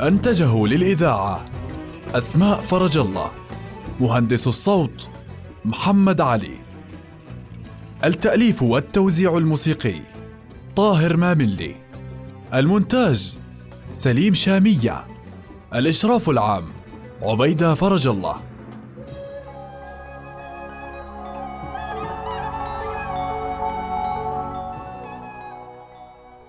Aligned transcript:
أنتجه 0.00 0.66
للإذاعة 0.66 1.44
أسماء 2.14 2.60
فرج 2.60 2.98
الله 2.98 3.30
مهندس 4.00 4.46
الصوت 4.46 5.08
محمد 5.64 6.20
علي. 6.20 6.56
التأليف 8.04 8.62
والتوزيع 8.62 9.36
الموسيقي 9.38 10.00
طاهر 10.76 11.16
ماملي. 11.16 11.74
المونتاج 12.54 13.34
سليم 13.92 14.34
شامية. 14.34 15.04
الإشراف 15.74 16.30
العام 16.30 16.64
عبيدة 17.22 17.74
فرج 17.74 18.08
الله. 18.08 18.36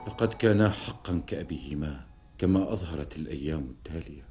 لقد 0.07 0.33
كانا 0.33 0.69
حقا 0.69 1.21
كأبيهما. 1.27 2.14
كما 2.37 2.73
أظهرت 2.73 3.17
الأيام 3.17 3.63
التالية. 3.69 4.25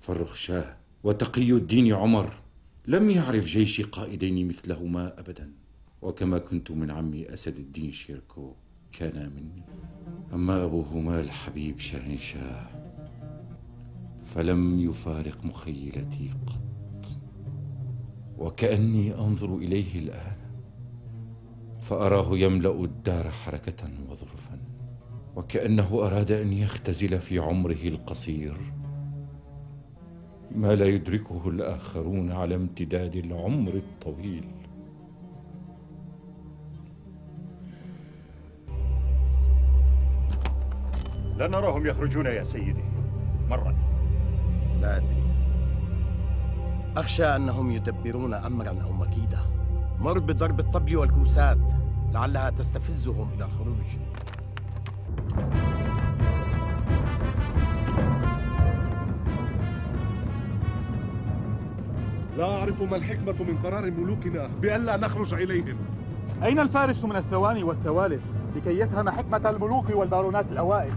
فرخ 0.00 0.34
شاه 0.34 0.76
وتقي 1.04 1.52
الدين 1.52 1.92
عمر 1.92 2.32
لم 2.86 3.10
يعرف 3.10 3.46
جيش 3.46 3.80
قائدين 3.80 4.48
مثلهما 4.48 5.20
أبدا. 5.20 5.52
وكما 6.02 6.38
كنت 6.38 6.70
من 6.70 6.90
عمي 6.90 7.32
أسد 7.32 7.58
الدين 7.58 7.92
شيركو 7.92 8.54
كان 8.92 9.32
مني. 9.36 9.62
أما 10.32 10.64
أبوهما 10.64 11.20
الحبيب 11.20 11.80
شاهنشاه 11.80 12.66
فلم 14.22 14.80
يفارق 14.80 15.44
مخيلتي 15.44 16.30
قط. 16.46 16.62
وكأني 18.38 19.14
أنظر 19.14 19.56
إليه 19.56 19.98
الآن 19.98 20.36
فأراه 21.80 22.38
يملأ 22.38 22.84
الدار 22.84 23.30
حركة 23.30 23.90
وظرفا 24.08 24.51
وكأنه 25.36 25.88
أراد 25.94 26.32
أن 26.32 26.52
يختزل 26.52 27.20
في 27.20 27.38
عمره 27.38 27.82
القصير. 27.84 28.56
ما 30.54 30.74
لا 30.74 30.86
يدركه 30.86 31.48
الآخرون 31.48 32.32
على 32.32 32.54
امتداد 32.54 33.16
العمر 33.16 33.72
الطويل. 33.72 34.44
لا 41.36 41.48
نراهم 41.48 41.86
يخرجون 41.86 42.26
يا 42.26 42.44
سيدي. 42.44 42.84
مرة. 43.48 43.74
لا 44.80 44.96
أدري. 44.96 45.22
أخشى 46.96 47.24
أنهم 47.24 47.70
يدبرون 47.70 48.34
أمرا 48.34 48.82
أو 48.82 48.92
مكيدة 48.92 49.38
مر 49.98 50.18
بضرب 50.18 50.60
الطبل 50.60 50.96
والكوسات 50.96 51.58
لعلها 52.12 52.50
تستفزهم 52.50 53.28
إلى 53.34 53.44
الخروج. 53.44 53.96
لا 62.38 62.44
أعرف 62.44 62.82
ما 62.82 62.96
الحكمة 62.96 63.32
من 63.32 63.58
قرار 63.64 63.90
ملوكنا 63.90 64.50
بألا 64.62 64.96
نخرج 64.96 65.34
إليهم. 65.34 65.76
أين 66.42 66.58
الفارس 66.58 67.04
من 67.04 67.16
الثواني 67.16 67.62
والثوالث 67.62 68.20
لكي 68.56 68.78
يفهم 68.78 69.10
حكمة 69.10 69.50
الملوك 69.50 69.90
والبارونات 69.90 70.44
الأوائل؟ 70.52 70.92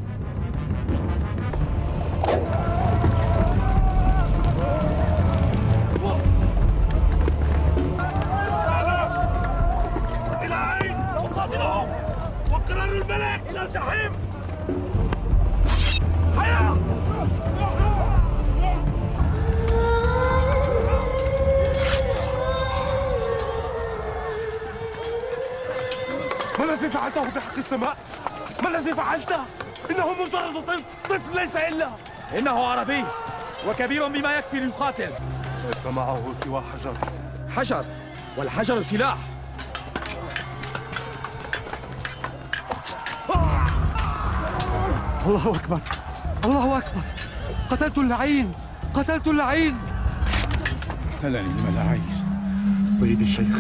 السماء؟ 27.75 27.97
ما 28.63 28.69
الذي 28.69 28.94
فعلته؟ 28.94 29.40
إنه 29.91 30.12
مجرد 30.12 30.53
طفل 30.53 30.84
طفل 31.09 31.40
ليس 31.40 31.56
إلا. 31.56 31.90
إنه 32.38 32.68
عربي 32.68 33.03
وكبير 33.68 34.08
بما 34.08 34.36
يكفي 34.36 34.59
ليقاتل 34.59 35.09
ليس 35.66 35.86
معه 35.86 36.34
سوى 36.44 36.63
حجر. 36.74 36.97
حجر 37.56 37.86
والحجر 38.38 38.84
سلاح. 38.84 39.18
الله 45.25 45.56
أكبر. 45.56 45.81
الله 46.46 46.78
أكبر. 46.78 47.02
قتلت 47.72 47.97
اللعين. 47.97 48.53
قتلت 48.94 49.28
اللعين. 49.28 49.78
قتلني 51.19 51.40
الملاعين 51.40 52.25
سيدي 53.00 53.24
الشيخ 53.24 53.57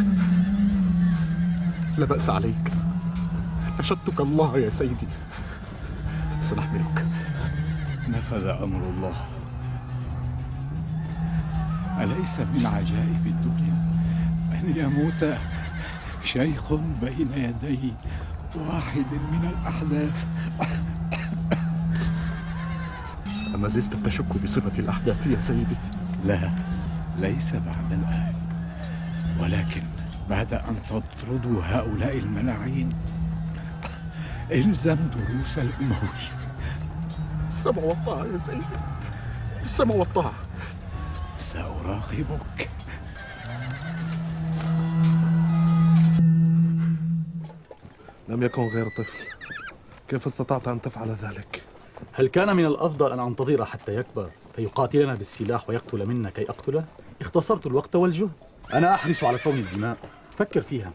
لا 1.97 2.05
بأس 2.05 2.29
عليك. 2.29 2.84
نشدتك 3.79 4.21
الله 4.21 4.57
يا 4.57 4.69
سيدي. 4.69 5.07
سنحملك. 6.41 7.05
نفذ 8.09 8.47
أمر 8.47 8.89
الله؟ 8.89 9.15
أليس 12.01 12.39
من 12.39 12.65
عجائب 12.65 13.25
الدنيا 13.25 13.75
أن 14.51 14.73
يموت 14.75 15.37
شيخ 16.23 16.73
بين 16.73 17.29
يدي 17.35 17.93
واحد 18.55 19.05
من 19.31 19.49
الأحداث؟ 19.53 20.25
أما 23.55 23.67
زلت 23.67 23.95
تشك 24.05 24.43
بصفة 24.43 24.79
الأحداث 24.79 25.27
يا 25.27 25.41
سيدي؟ 25.41 25.75
لا 26.25 26.49
ليس 27.19 27.53
بعد 27.53 27.91
الآن. 27.91 28.33
ولكن 29.39 29.81
بعد 30.29 30.53
أن 30.53 30.75
تطردوا 30.89 31.61
هؤلاء 31.63 32.17
الملاعين 32.17 32.93
إلزم 34.51 34.95
دروس 34.95 35.57
الأموي 35.57 36.09
السمع 37.47 37.83
والطاعة 37.83 38.25
يا 38.25 38.37
سيدي. 38.45 38.63
السمع 39.63 39.95
والطاعة. 39.95 40.33
سأراقبك. 41.37 42.69
لم 48.29 48.43
يكن 48.43 48.61
غير 48.61 48.85
طفل. 48.85 49.17
كيف 50.07 50.25
استطعت 50.25 50.67
أن 50.67 50.81
تفعل 50.81 51.09
ذلك؟ 51.09 51.63
هل 52.13 52.27
كان 52.27 52.55
من 52.55 52.65
الأفضل 52.65 53.11
أن 53.11 53.19
أنتظر 53.19 53.65
حتى 53.65 53.95
يكبر 53.95 54.29
فيقاتلنا 54.55 55.13
بالسلاح 55.15 55.69
ويقتل 55.69 56.05
منا 56.05 56.29
كي 56.29 56.49
أقتله؟ 56.49 56.85
اختصرت 57.21 57.65
الوقت 57.65 57.95
والجهد. 57.95 58.31
أنا 58.73 58.93
أحرص 58.93 59.23
على 59.23 59.37
صون 59.37 59.59
الدماء. 59.59 59.97
فكر 60.37 60.61
فيها. 60.61 60.91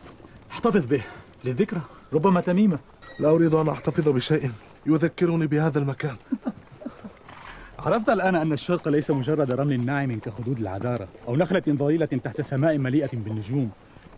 احتفظ 0.50 0.86
به 0.86 1.02
للذكرى. 1.44 1.80
ربما 2.12 2.40
تميمة. 2.40 2.78
لا 3.20 3.30
أريد 3.30 3.54
أن 3.54 3.68
أحتفظ 3.68 4.08
بشيء 4.08 4.50
يذكرني 4.86 5.46
بهذا 5.46 5.78
المكان. 5.78 6.16
عرفت 7.78 8.08
الآن 8.08 8.34
أن 8.34 8.52
الشرق 8.52 8.88
ليس 8.88 9.10
مجرد 9.10 9.52
رمل 9.52 9.84
ناعم 9.84 10.18
كخدود 10.18 10.58
العذارة 10.58 11.08
أو 11.28 11.36
نخلة 11.36 11.62
ظليلة 11.68 12.06
تحت 12.06 12.40
سماء 12.40 12.78
مليئة 12.78 13.08
بالنجوم 13.12 13.70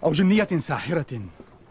أو 0.05 0.13
جنية 0.13 0.49
ساحرة 0.59 1.21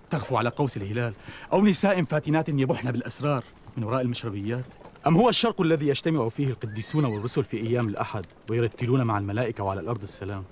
تغفو 0.09 0.37
على 0.37 0.49
قوس 0.49 0.77
الهلال 0.77 1.13
أو 1.53 1.65
نساء 1.65 2.03
فاتنات 2.03 2.49
يبحن 2.49 2.91
بالأسرار 2.91 3.43
من 3.77 3.83
وراء 3.83 4.01
المشربيات. 4.01 4.65
أم 5.07 5.17
هو 5.17 5.29
الشرق 5.29 5.61
الذي 5.61 5.87
يجتمع 5.87 6.29
فيه 6.29 6.47
القديسون 6.47 7.05
والرسل 7.05 7.43
في 7.43 7.57
أيام 7.57 7.87
الأحد 7.87 8.25
ويرتلون 8.49 9.03
مع 9.03 9.17
الملائكة 9.17 9.63
وعلى 9.63 9.79
الأرض 9.79 10.01
السلام؟ 10.01 10.43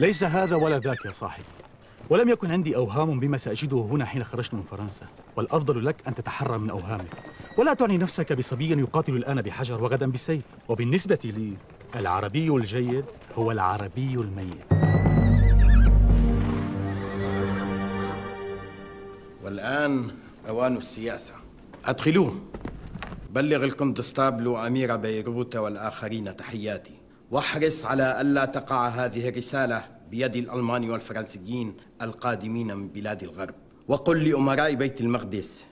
ليس 0.00 0.24
هذا 0.24 0.56
ولا 0.56 0.78
ذاك 0.78 1.04
يا 1.04 1.12
صاحبي. 1.12 1.44
ولم 2.10 2.28
يكن 2.28 2.50
عندي 2.50 2.76
أوهام 2.76 3.20
بما 3.20 3.36
سأجده 3.36 3.76
هنا 3.76 4.04
حين 4.04 4.24
خرجت 4.24 4.54
من 4.54 4.62
فرنسا 4.62 5.06
والأفضل 5.36 5.84
لك 5.84 5.96
أن 6.08 6.14
تتحرى 6.14 6.58
من 6.58 6.70
أوهامك. 6.70 7.16
ولا 7.58 7.74
تعني 7.74 7.98
نفسك 7.98 8.32
بصبي 8.32 8.80
يقاتل 8.80 9.16
الآن 9.16 9.42
بحجر 9.42 9.82
وغدا 9.82 10.10
بسيف 10.10 10.42
وبالنسبة 10.68 11.18
لي 11.24 11.52
العربي 11.96 12.48
الجيد 12.48 13.04
هو 13.38 13.52
العربي 13.52 14.14
الميت. 14.14 14.66
والآن 19.44 20.10
أوان 20.48 20.76
السياسة. 20.76 21.34
أدخلوه. 21.84 22.34
بلغ 23.30 23.64
الكوندستابل 23.64 24.56
أمير 24.56 24.96
بيروت 24.96 25.56
والآخرين 25.56 26.36
تحياتي. 26.36 26.94
واحرص 27.30 27.84
على 27.84 28.20
ألا 28.20 28.44
تقع 28.44 28.88
هذه 28.88 29.28
الرسالة 29.28 29.95
بيد 30.10 30.36
الألمان 30.36 30.90
والفرنسيين 30.90 31.74
القادمين 32.02 32.76
من 32.76 32.88
بلاد 32.88 33.22
الغرب. 33.22 33.54
وقل 33.88 34.28
لأمراء 34.28 34.74
بيت 34.74 35.00
المقدس 35.00 35.66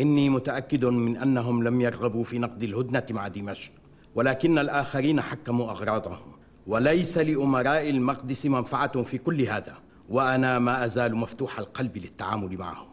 إني 0.00 0.30
متأكد 0.30 0.84
من 0.84 1.16
أنهم 1.16 1.62
لم 1.62 1.80
يرغبوا 1.80 2.24
في 2.24 2.38
نقد 2.38 2.62
الهدنة 2.62 3.04
مع 3.10 3.28
دمشق 3.28 3.72
ولكن 4.14 4.58
الآخرين 4.58 5.20
حكموا 5.20 5.70
أغراضهم. 5.70 6.32
وليس 6.66 7.18
لأمراء 7.18 7.90
المقدس 7.90 8.46
منفعة 8.46 9.02
في 9.02 9.18
كل 9.18 9.42
هذا 9.42 9.74
وأنا 10.08 10.58
ما 10.58 10.84
أزال 10.84 11.16
مفتوح 11.16 11.58
القلب 11.58 11.98
للتعامل 11.98 12.56
معهم. 12.58 12.88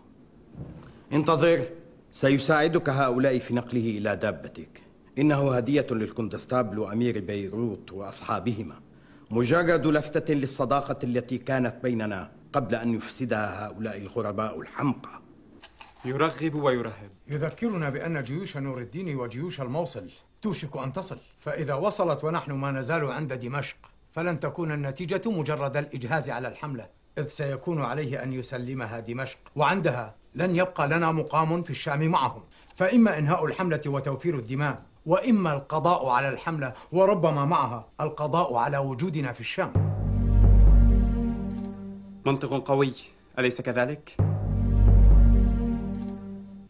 انتظر 1.13 1.65
سيساعدك 2.11 2.89
هؤلاء 2.89 3.39
في 3.39 3.53
نقله 3.53 3.97
إلى 3.97 4.15
دابتك. 4.15 4.81
إنه 5.17 5.51
هدية 5.51 5.87
للكوندستابل 5.91 6.79
وأمير 6.79 7.19
بيروت 7.19 7.91
وأصحابهما. 7.91 8.75
مجرد 9.31 9.87
لفتة 9.87 10.33
للصداقة 10.33 10.97
التي 11.03 11.37
كانت 11.37 11.75
بيننا 11.83 12.31
قبل 12.53 12.75
أن 12.75 12.93
يفسدها 12.93 13.67
هؤلاء 13.67 13.97
الغرباء 13.97 14.61
الحمقى. 14.61 15.21
يرغب 16.05 16.55
ويرهب. 16.55 17.11
يذكرنا 17.27 17.89
بأن 17.89 18.23
جيوش 18.23 18.57
نور 18.57 18.81
الدين 18.81 19.15
وجيوش 19.15 19.61
الموصل 19.61 20.09
توشك 20.41 20.77
أن 20.77 20.93
تصل. 20.93 21.17
فإذا 21.39 21.73
وصلت 21.73 22.23
ونحن 22.23 22.51
ما 22.51 22.71
نزال 22.71 23.11
عند 23.11 23.33
دمشق 23.33 23.77
فلن 24.11 24.39
تكون 24.39 24.71
النتيجة 24.71 25.21
مجرد 25.25 25.77
الإجهاز 25.77 26.29
على 26.29 26.47
الحملة 26.47 26.87
إذ 27.17 27.27
سيكون 27.27 27.81
عليه 27.81 28.23
أن 28.23 28.33
يسلمها 28.33 28.99
دمشق 28.99 29.37
وعندها 29.55 30.15
لن 30.35 30.55
يبقى 30.55 30.87
لنا 30.87 31.11
مقام 31.11 31.63
في 31.63 31.69
الشام 31.69 32.07
معهم. 32.07 32.43
فإما 32.75 33.17
إنهاء 33.17 33.45
الحملة 33.45 33.81
وتوفير 33.85 34.35
الدماء 34.39 34.81
وإما 35.07 35.53
القضاء 35.53 36.07
على 36.07 36.29
الحملة 36.29 36.73
وربما 36.91 37.45
معها 37.45 37.87
القضاء 38.01 38.55
على 38.55 38.77
وجودنا 38.77 39.31
في 39.31 39.39
الشام 39.39 39.73
منطق 42.25 42.67
قوي 42.67 42.93
أليس 43.39 43.61
كذلك؟ 43.61 44.15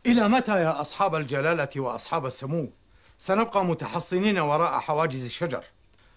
إلى 0.06 0.28
متى 0.30 0.62
يا 0.64 0.82
أصحاب 0.82 1.16
الجلالة 1.16 1.70
وأصحاب 1.78 2.26
السمو 2.26 2.70
سنبقى 3.18 3.66
متحصنين 3.66 4.40
وراء 4.40 4.80
حواجز 4.80 5.26
الشجر 5.26 5.64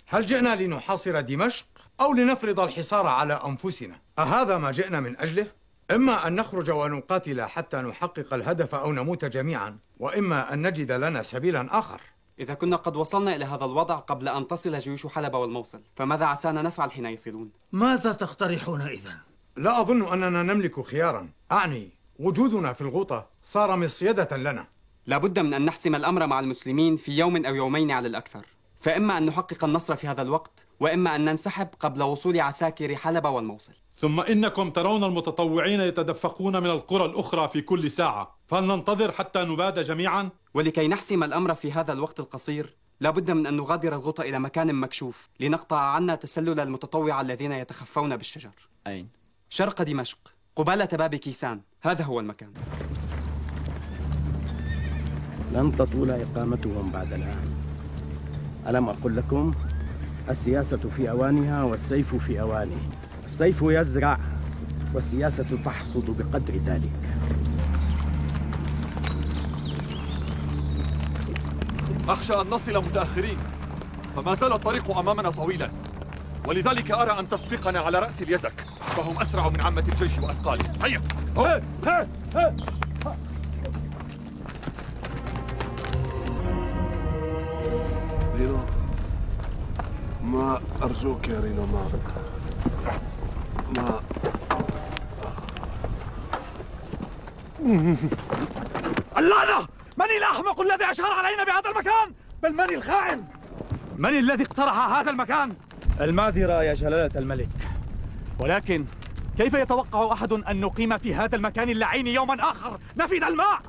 هل 0.06 0.26
جئنا 0.26 0.56
لنحاصر 0.56 1.20
دمشق 1.20 1.67
أو 2.00 2.12
لنفرض 2.12 2.61
الحصار 2.61 3.06
على 3.06 3.40
أنفسنا 3.46 3.94
أهذا 4.19 4.58
ما 4.58 4.70
جئنا 4.70 5.00
من 5.00 5.17
أجله؟ 5.19 5.46
إما 5.90 6.26
أن 6.26 6.34
نخرج 6.34 6.70
ونقاتل 6.70 7.42
حتى 7.42 7.76
نحقق 7.76 8.34
الهدف 8.34 8.75
أو 8.75 8.92
نموت 8.92 9.25
جميعا 9.25 9.78
وإما 9.98 10.54
أن 10.54 10.66
نجد 10.66 10.92
لنا 10.92 11.22
سبيلا 11.22 11.78
آخر. 11.78 12.00
إذا 12.40 12.54
كنا 12.54 12.76
قد 12.76 12.96
وصلنا 12.96 13.37
إلى 13.37 13.44
هذا 13.44 13.64
الوضع 13.64 13.94
قبل 13.94 14.28
أن 14.28 14.48
تصل 14.48 14.78
جيوش 14.78 15.06
حلب 15.06 15.34
والموصل 15.34 15.81
فماذا 15.96 16.25
عسانا 16.25 16.62
نفعل 16.62 16.92
حين 16.92 17.06
يصلون؟ 17.06 17.50
ماذا 17.72 18.12
تقترحون 18.12 18.81
إذا؟ 18.81 19.14
لا 19.56 19.81
أظن 19.81 20.12
أننا 20.12 20.42
نملك 20.42 20.81
خيارا. 20.81 21.28
أعني 21.52 21.90
وجودنا 22.20 22.72
في 22.72 22.81
الغوطة 22.81 23.25
صار 23.44 23.76
مصيدة 23.76 24.36
لنا. 24.36 24.66
لابد 25.06 25.38
من 25.38 25.54
أن 25.54 25.64
نحسم 25.64 25.94
الأمر 25.94 26.26
مع 26.26 26.40
المسلمين 26.40 26.96
في 26.96 27.19
يوم 27.19 27.46
أو 27.46 27.54
يومين 27.54 27.90
على 27.90 28.08
الأكثر. 28.08 28.44
فإما 28.82 29.19
أن 29.19 29.26
نحقق 29.26 29.64
النصر 29.64 29.96
في 29.96 30.08
هذا 30.08 30.22
الوقت 30.22 30.64
وإما 30.81 31.16
أن 31.16 31.25
ننسحب 31.25 31.69
قبل 31.81 32.02
وصول 32.02 32.40
عساكر 32.40 32.96
حلب 32.96 33.25
والموصل. 33.25 33.72
ثم 34.00 34.20
إنكم 34.20 34.70
ترون 34.70 35.05
المتطوعين 35.05 35.81
يتدفقون 35.81 36.62
من 36.62 36.70
القرى 36.70 37.05
الأخرى 37.05 37.49
في 37.49 37.61
كل 37.61 37.91
ساعة. 37.91 38.29
فهل 38.49 38.64
ننتظر 38.64 39.12
حتى 39.12 39.38
نباد 39.38 39.79
جميعا؟ 39.79 40.31
ولكي 40.55 40.88
نحسم 40.88 41.25
الأمر 41.25 41.55
في 41.55 41.73
هذا 41.73 41.93
الوقت 41.93 42.20
القصير 42.20 42.70
لابد 43.00 43.31
من 43.31 43.47
أن 43.47 43.56
نغادر 43.56 43.94
الغوطة 43.94 44.23
إلى 44.23 44.38
مكان 44.38 44.75
مكشوف 44.75 45.26
لنقطع 45.41 45.79
عنا 45.79 46.14
تسلل 46.14 46.61
المتطوع 46.61 47.20
الذين 47.20 47.52
يتخفون 47.52 48.17
بالشجر. 48.17 48.50
أين؟ 48.87 49.08
شرق 49.50 49.82
دمشق 49.82 50.19
قبالة 50.56 50.88
باب 50.93 51.14
كيسان. 51.14 51.61
هذا 51.82 52.05
هو 52.05 52.20
المكان. 52.20 52.50
لن 55.53 55.76
تطول 55.76 56.11
إقامتهم 56.11 56.91
بعد 56.91 57.12
الآن. 57.12 57.55
ألم 58.67 58.88
أقل 58.88 59.17
لكم؟ 59.17 59.55
السياسة 60.29 60.91
في 60.96 61.11
أوانها 61.11 61.62
والسيف 61.62 62.14
في 62.14 62.41
أوانه. 62.41 62.91
السيف 63.31 63.62
يزرع 63.62 64.19
والسياسة 64.94 65.59
تحصد 65.65 66.05
بقدر 66.19 66.55
ذلك. 66.67 66.91
أخشى 72.09 72.41
أن 72.41 72.47
نصل 72.47 72.85
متأخرين 72.85 73.38
فما 74.17 74.35
زال 74.35 74.53
الطريق 74.53 74.99
أمامنا 74.99 75.31
طويلا. 75.31 75.71
ولذلك 76.47 76.91
أرى 76.91 77.19
أن 77.21 77.29
تسبقنا 77.29 77.81
على 77.81 77.99
رأس 77.99 78.23
اليزك 78.23 78.65
فهم 78.79 79.21
أسرع 79.21 79.49
من 79.49 79.61
عامة 79.61 79.85
الجيش 79.88 80.19
وأثقاله 80.19 80.65
هيا! 80.85 81.03
هيا 81.37 81.62
هيا 82.35 82.56
رينو 88.37 88.59
ما 90.25 90.61
أرجوك 90.82 91.29
يا 91.29 91.41
رينو 91.41 91.67
ما 91.67 91.73
ما 91.73 92.30
اللعنة! 99.19 99.69
من 99.96 100.06
الأحمق 100.19 100.61
الذي 100.61 100.90
أشار 100.90 101.11
علينا 101.11 101.44
بهذا 101.44 101.70
المكان؟ 101.70 102.14
بل 102.43 102.52
من 102.52 102.75
الخائن؟ 102.75 103.25
من 103.99 104.19
الذي 104.19 104.44
اقترح 104.44 104.78
هذا 104.78 105.11
المكان؟ 105.11 105.52
المعذرة 106.00 106.62
يا 106.62 106.72
جلالة 106.72 107.19
الملك. 107.20 107.49
ولكن 108.38 108.84
كيف 109.38 109.55
يتوقع 109.55 110.12
أحد 110.12 110.32
أن 110.32 110.61
نقيم 110.61 110.99
في 110.99 111.14
هذا 111.14 111.37
المكان 111.37 111.70
اللعين 111.70 112.06
يوما 112.06 112.50
آخر؟ 112.50 112.78
نفد 112.96 113.25
الماء! 113.25 113.61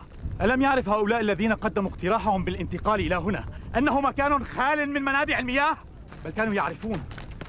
ألم 0.41 0.61
يعرف 0.61 0.89
هؤلاء 0.89 1.19
الذين 1.19 1.53
قدموا 1.53 1.89
اقتراحهم 1.89 2.43
بالانتقال 2.43 2.99
إلى 2.99 3.15
هنا 3.15 3.45
أنه 3.77 4.01
مكان 4.01 4.45
خال 4.45 4.89
من 4.89 5.01
منابع 5.01 5.39
المياه؟ 5.39 5.77
بل 6.25 6.31
كانوا 6.31 6.53
يعرفون 6.53 7.03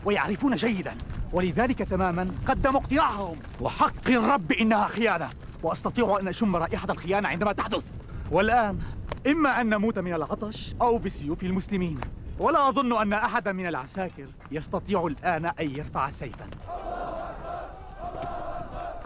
ويعرفون 0.04 0.56
جيدا 0.56 0.94
ولذلك 1.32 1.78
تماما 1.78 2.28
قدموا 2.48 2.80
اقتراحهم. 2.80 3.36
وحق 3.60 4.08
الرب 4.08 4.52
إنها 4.52 4.86
خيانة. 4.88 5.28
وأستطيع 5.62 6.18
أن 6.20 6.28
أشم 6.28 6.56
رائحة 6.56 6.90
الخيانة 6.90 7.28
عندما 7.28 7.52
تحدث. 7.52 7.82
والآن 8.30 8.78
إما 9.26 9.60
أن 9.60 9.68
نموت 9.68 9.98
من 9.98 10.14
العطش 10.14 10.74
أو 10.80 10.98
بسيوف 10.98 11.42
المسلمين 11.42 12.00
ولا 12.38 12.68
أظن 12.68 13.02
أن 13.02 13.12
أحدا 13.12 13.52
من 13.52 13.66
العساكر 13.66 14.26
يستطيع 14.50 15.06
الآن 15.06 15.46
أن 15.46 15.70
يرفع 15.70 16.10
سيفا. 16.10 16.44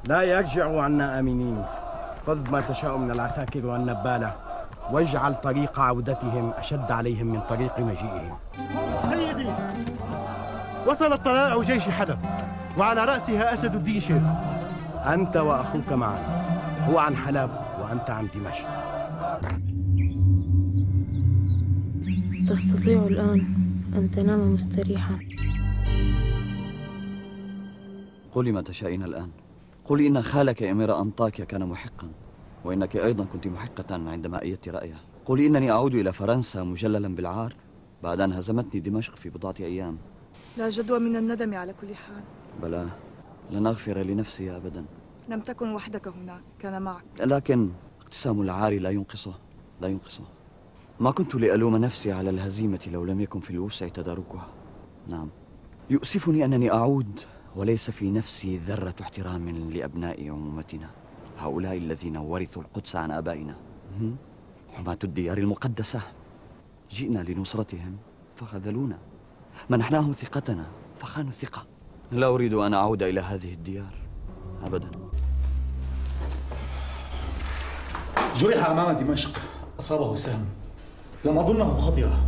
لا 0.05 0.23
يرجعوا 0.23 0.83
عنا 0.83 1.19
آمنين. 1.19 1.65
خذ 2.27 2.51
ما 2.51 2.61
تشاء 2.61 2.97
من 2.97 3.11
العساكر 3.11 3.67
والنبالة 3.67 4.33
واجعل 4.91 5.35
طريق 5.35 5.81
عودتهم 5.81 6.53
أشد 6.59 6.93
عليهم 6.93 7.27
من 7.27 7.41
طريق 7.41 7.79
مجيئهم. 7.79 8.39
سيدي 9.11 9.51
وصلت 10.87 11.25
طلائع 11.25 11.63
جيش 11.63 11.89
حلب 11.89 12.19
وعلى 12.79 13.05
رأسها 13.05 13.55
أسد 13.55 13.75
الدين 13.75 14.01
شير 14.01 14.23
أنت 15.07 15.37
وأخوك 15.37 15.93
معا 15.93 16.36
هو 16.87 16.99
عن 16.99 17.16
حلب 17.16 17.50
وأنت 17.81 18.11
عن 18.11 18.28
دمشق. 18.35 18.69
تستطيع 22.49 23.07
الآن 23.07 23.40
أن 23.97 24.11
تنام 24.11 24.55
مستريحا. 24.55 25.19
قولي 28.33 28.52
ما 28.52 28.62
تشائين 28.62 29.02
الآن. 29.02 29.31
قولي 29.85 30.07
إن 30.07 30.23
خالك 30.23 30.62
أمير 30.62 31.00
أنطاكيا 31.00 31.45
كان 31.45 31.66
محقا 31.66 32.09
وإنك 32.64 32.97
أيضا 32.97 33.25
كنت 33.25 33.47
محقة 33.47 33.95
عندما 34.11 34.43
أيدت 34.43 34.69
رأيه 34.69 34.97
قولي 35.26 35.47
إنني 35.47 35.71
أعود 35.71 35.95
إلى 35.95 36.12
فرنسا 36.12 36.62
مجللا 36.62 37.14
بالعار 37.14 37.55
بعد 38.02 38.21
أن 38.21 38.33
هزمتني 38.33 38.81
دمشق 38.81 39.16
في 39.16 39.28
بضعة 39.28 39.55
أيام. 39.61 39.99
لا 40.59 40.69
جدوى 40.69 40.99
من 40.99 41.16
الندم 41.16 41.55
على 41.55 41.73
كل 41.81 41.95
حال. 41.95 42.23
بلى 42.62 42.87
لن 43.50 43.66
أغفر 43.66 43.99
لنفسي 43.99 44.57
أبدا. 44.57 44.85
لم 45.28 45.40
تكن 45.40 45.75
وحدك 45.75 46.09
هناك 46.09 46.42
كان 46.59 46.83
معك. 46.83 47.04
لكن 47.21 47.71
اقتسام 48.00 48.42
العار 48.42 48.80
لا 48.80 48.90
ينقصه 48.90 49.35
لا 49.80 49.88
ينقصه. 49.88 50.25
ما 51.00 51.11
كنت 51.11 51.35
لألوم 51.35 51.76
نفسي 51.76 52.12
على 52.12 52.30
الهزيمة 52.30 52.80
لو 52.92 53.04
لم 53.04 53.21
يكن 53.21 53.40
في 53.40 53.50
الوسع 53.50 53.88
تداركها. 53.88 54.49
نعم. 55.09 55.28
يؤسفني 55.90 56.45
أنني 56.45 56.73
أعود 56.73 57.21
وليس 57.56 57.90
في 57.90 58.11
نفسي 58.11 58.59
ذرة 58.59 58.95
احترام 59.00 59.49
لأبناء 59.49 60.28
عمومتنا 60.28 60.90
هؤلاء 61.38 61.76
الذين 61.76 62.16
ورثوا 62.16 62.62
القدس 62.62 62.97
عن 62.97 63.11
آبائنا. 63.11 63.56
حماة 64.73 64.99
الديار 65.04 65.38
المقدسة. 65.38 66.00
جئنا 66.90 67.18
لنصرتهم 67.18 67.97
فخذلونا. 68.37 68.99
منحناهم 69.71 70.12
ثقتنا 70.12 70.66
فخانوا 70.99 71.30
الثقة. 71.30 71.66
لا 72.12 72.26
أريد 72.26 72.54
أن 72.54 72.75
أعود 72.75 73.02
إلى 73.02 73.21
هذه 73.21 73.52
الديار. 73.52 73.95
أبدا. 74.64 74.90
جرح 78.37 78.71
أمام 78.71 78.97
دمشق. 78.97 79.31
أصابه 79.81 80.14
سهم. 80.14 80.45
لم 81.25 81.38
أظنه 81.38 81.76
خطرة. 81.76 82.26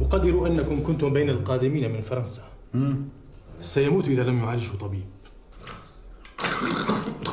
أقدر 0.00 0.46
أنكم 0.46 0.82
كنتم 0.86 1.12
بين 1.12 1.30
القادمين 1.30 1.92
من 1.92 2.00
فرنسا. 2.00 2.42
سيموت 3.60 4.08
إذا 4.08 4.22
لم 4.22 4.38
يعالجه 4.44 4.76
طبيب. 4.76 5.06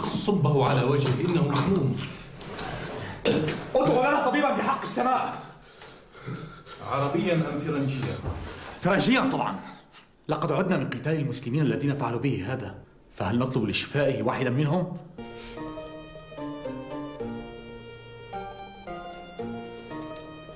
صبه 0.08 0.70
على 0.70 0.84
وجهه 0.84 1.22
إنه 1.26 1.48
مهموم 1.48 1.96
اطلب 3.76 4.00
لنا 4.00 4.30
طبيبا 4.30 4.58
بحق 4.58 4.82
السماء. 4.82 5.44
عربيا 6.92 7.34
أم 7.34 7.60
فرنجيا؟ 7.60 8.16
فرنجيا 8.80 9.30
طبعا. 9.30 9.56
لقد 10.28 10.52
عدنا 10.52 10.78
من 10.78 10.90
قتال 10.90 11.20
المسلمين 11.20 11.62
الذين 11.62 11.98
فعلوا 11.98 12.20
به 12.20 12.54
هذا. 12.54 12.76
فهل 13.12 13.40
نطلب 13.40 13.64
لشفائه 13.64 14.24
واحدا 14.24 14.50
منهم؟ 14.50 14.98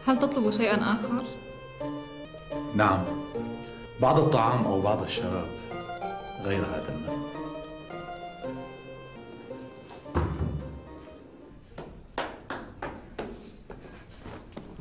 هل 0.08 0.20
تطلب 0.20 0.50
شيئا 0.50 0.94
آخر؟ 0.94 1.10
نعم. 2.76 3.04
بعض 4.02 4.20
الطعام 4.20 4.66
أو 4.66 4.82
بعض 4.82 5.04
الشراب 5.04 5.48
غير 6.44 6.62
هذا 6.62 6.94
الماء. 6.96 7.18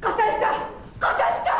قتلته! 0.02 0.52
قتلته! 1.00 1.58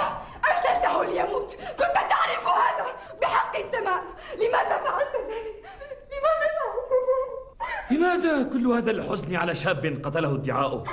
أرسلته 0.51 1.05
ليموت! 1.05 1.55
كنت 1.55 1.97
تعرف 2.11 2.47
هذا! 2.49 2.87
بحق 3.23 3.57
السماء! 3.57 4.03
لماذا 4.37 4.77
فعلت 4.85 5.17
ذلك؟ 5.29 5.65
لماذا؟ 6.13 6.49
فعلت 6.57 6.91
ذلك 7.11 7.91
لماذا 7.91 8.43
كل 8.53 8.67
هذا 8.67 8.91
الحزن 8.91 9.37
على 9.37 9.55
شاب 9.55 10.01
قتله 10.05 10.35
ادعاؤه؟ 10.35 10.85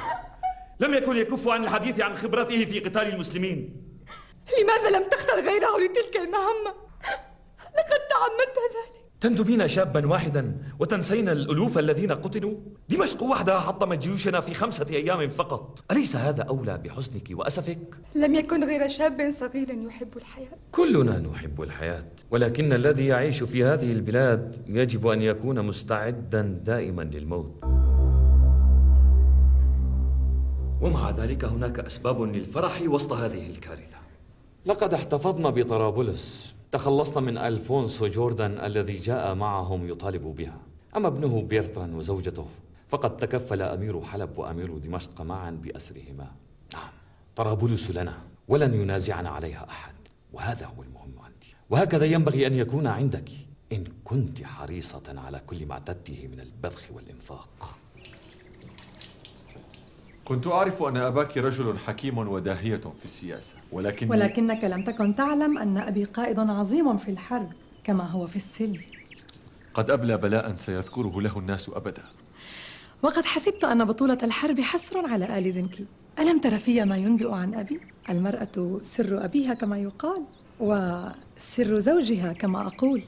لم 0.79 0.93
يكن 0.93 1.15
يكف 1.15 1.47
عن 1.47 1.63
الحديث 1.63 2.01
عن 2.01 2.15
خبرته 2.15 2.65
في 2.65 2.79
قتال 2.79 3.13
المسلمين. 3.13 3.83
لماذا 4.61 4.97
لم 4.97 5.09
تختر 5.09 5.35
غيره 5.35 5.77
لتلك 5.77 6.15
المهمة؟ 6.15 6.73
لقد 7.63 7.99
تعمدت 8.09 8.57
ذلك. 8.57 9.03
تندبين 9.21 9.67
شابا 9.67 10.07
واحدا 10.07 10.57
وتنسين 10.79 11.29
الألوف 11.29 11.77
الذين 11.77 12.11
قتلوا؟ 12.11 12.55
دمشق 12.89 13.23
وحدها 13.23 13.59
حطمت 13.59 13.97
جيوشنا 13.97 14.39
في 14.39 14.53
خمسة 14.53 14.85
أيام 14.89 15.27
فقط. 15.27 15.83
أليس 15.91 16.15
هذا 16.15 16.43
أولى 16.43 16.77
بحزنك 16.77 17.27
وأسفك؟ 17.31 17.95
لم 18.15 18.35
يكن 18.35 18.63
غير 18.63 18.87
شاب 18.87 19.29
صغير 19.31 19.69
يحب 19.69 20.17
الحياة. 20.17 20.57
كلنا 20.71 21.19
نحب 21.19 21.61
الحياة 21.61 22.11
ولكن 22.31 22.73
الذي 22.73 23.07
يعيش 23.07 23.43
في 23.43 23.63
هذه 23.63 23.91
البلاد 23.91 24.65
يجب 24.67 25.07
أن 25.07 25.21
يكون 25.21 25.61
مستعدا 25.61 26.41
دائما 26.41 27.01
للموت. 27.01 27.82
ومع 30.83 31.09
ذلك 31.09 31.45
هناك 31.45 31.79
أسباب 31.79 32.21
للفرح 32.21 32.81
وسط 32.81 33.13
هذه 33.13 33.47
الكارثة. 33.49 33.97
لقد 34.65 34.93
احتفظنا 34.93 35.49
بطرابلس. 35.49 36.53
تخلصنا 36.71 37.21
من 37.21 37.37
ألفونسو 37.37 38.07
جوردان 38.07 38.57
الذي 38.65 38.93
جاء 38.93 39.35
معهم 39.35 39.89
يطالب 39.89 40.21
بها. 40.21 40.57
أما 40.95 41.07
ابنه 41.07 41.41
بيرتران 41.41 41.95
وزوجته 41.95 42.45
فقد 42.89 43.17
تكفل 43.17 43.61
أمير 43.61 44.01
حلب 44.01 44.37
وأمير 44.37 44.77
دمشق 44.77 45.21
معا 45.21 45.51
بأسرهما. 45.51 46.31
نعم 46.73 46.89
طرابلس 47.35 47.91
لنا 47.91 48.17
ولن 48.47 48.73
ينازعنا 48.73 49.29
عليها 49.29 49.67
أحد. 49.69 49.93
وهذا 50.33 50.65
هو 50.65 50.83
المهم 50.83 51.23
عندي. 51.25 51.55
وهكذا 51.69 52.05
ينبغي 52.05 52.47
أن 52.47 52.53
يكون 52.53 52.87
عندك 52.87 53.29
إن 53.71 53.83
كنت 54.03 54.43
حريصة 54.43 55.03
على 55.17 55.41
كل 55.47 55.65
ما 55.65 55.73
اعتدته 55.73 56.29
من 56.31 56.39
البذخ 56.39 56.83
والإنفاق. 56.93 57.75
كنت 60.25 60.47
أعرف 60.47 60.83
أن 60.83 60.97
أباك 60.97 61.37
رجل 61.37 61.77
حكيم 61.77 62.17
وداهية 62.17 62.81
في 62.99 63.05
السياسة 63.05 63.55
ولكن 63.71 64.09
ولكنك 64.11 64.63
لم 64.63 64.83
تكن 64.83 65.15
تعلم 65.15 65.57
أن 65.57 65.77
أبي 65.77 66.03
قائد 66.03 66.39
عظيم 66.39 66.97
في 66.97 67.11
الحرب 67.11 67.51
كما 67.83 68.03
هو 68.03 68.27
في 68.27 68.35
السلم. 68.35 68.81
قد 69.73 69.91
أبلى 69.91 70.17
بلاء 70.17 70.55
سيذكره 70.55 71.21
له 71.21 71.39
الناس 71.39 71.69
أبدا. 71.69 72.03
وقد 73.01 73.25
حسبت 73.25 73.63
أن 73.63 73.85
بطولة 73.85 74.17
الحرب 74.23 74.61
حصر 74.61 75.05
على 75.05 75.37
آل 75.37 75.51
زنكي. 75.51 75.85
ألم 76.19 76.39
تر 76.39 76.57
في 76.57 76.85
ما 76.85 76.97
ينبئ 76.97 77.31
عن 77.31 77.55
أبي؟ 77.55 77.79
المرأة 78.09 78.79
سر 78.83 79.25
أبيها 79.25 79.53
كما 79.53 79.77
يقال 79.77 80.23
وسر 80.59 81.79
زوجها 81.79 82.33
كما 82.33 82.67
أقول. 82.67 83.03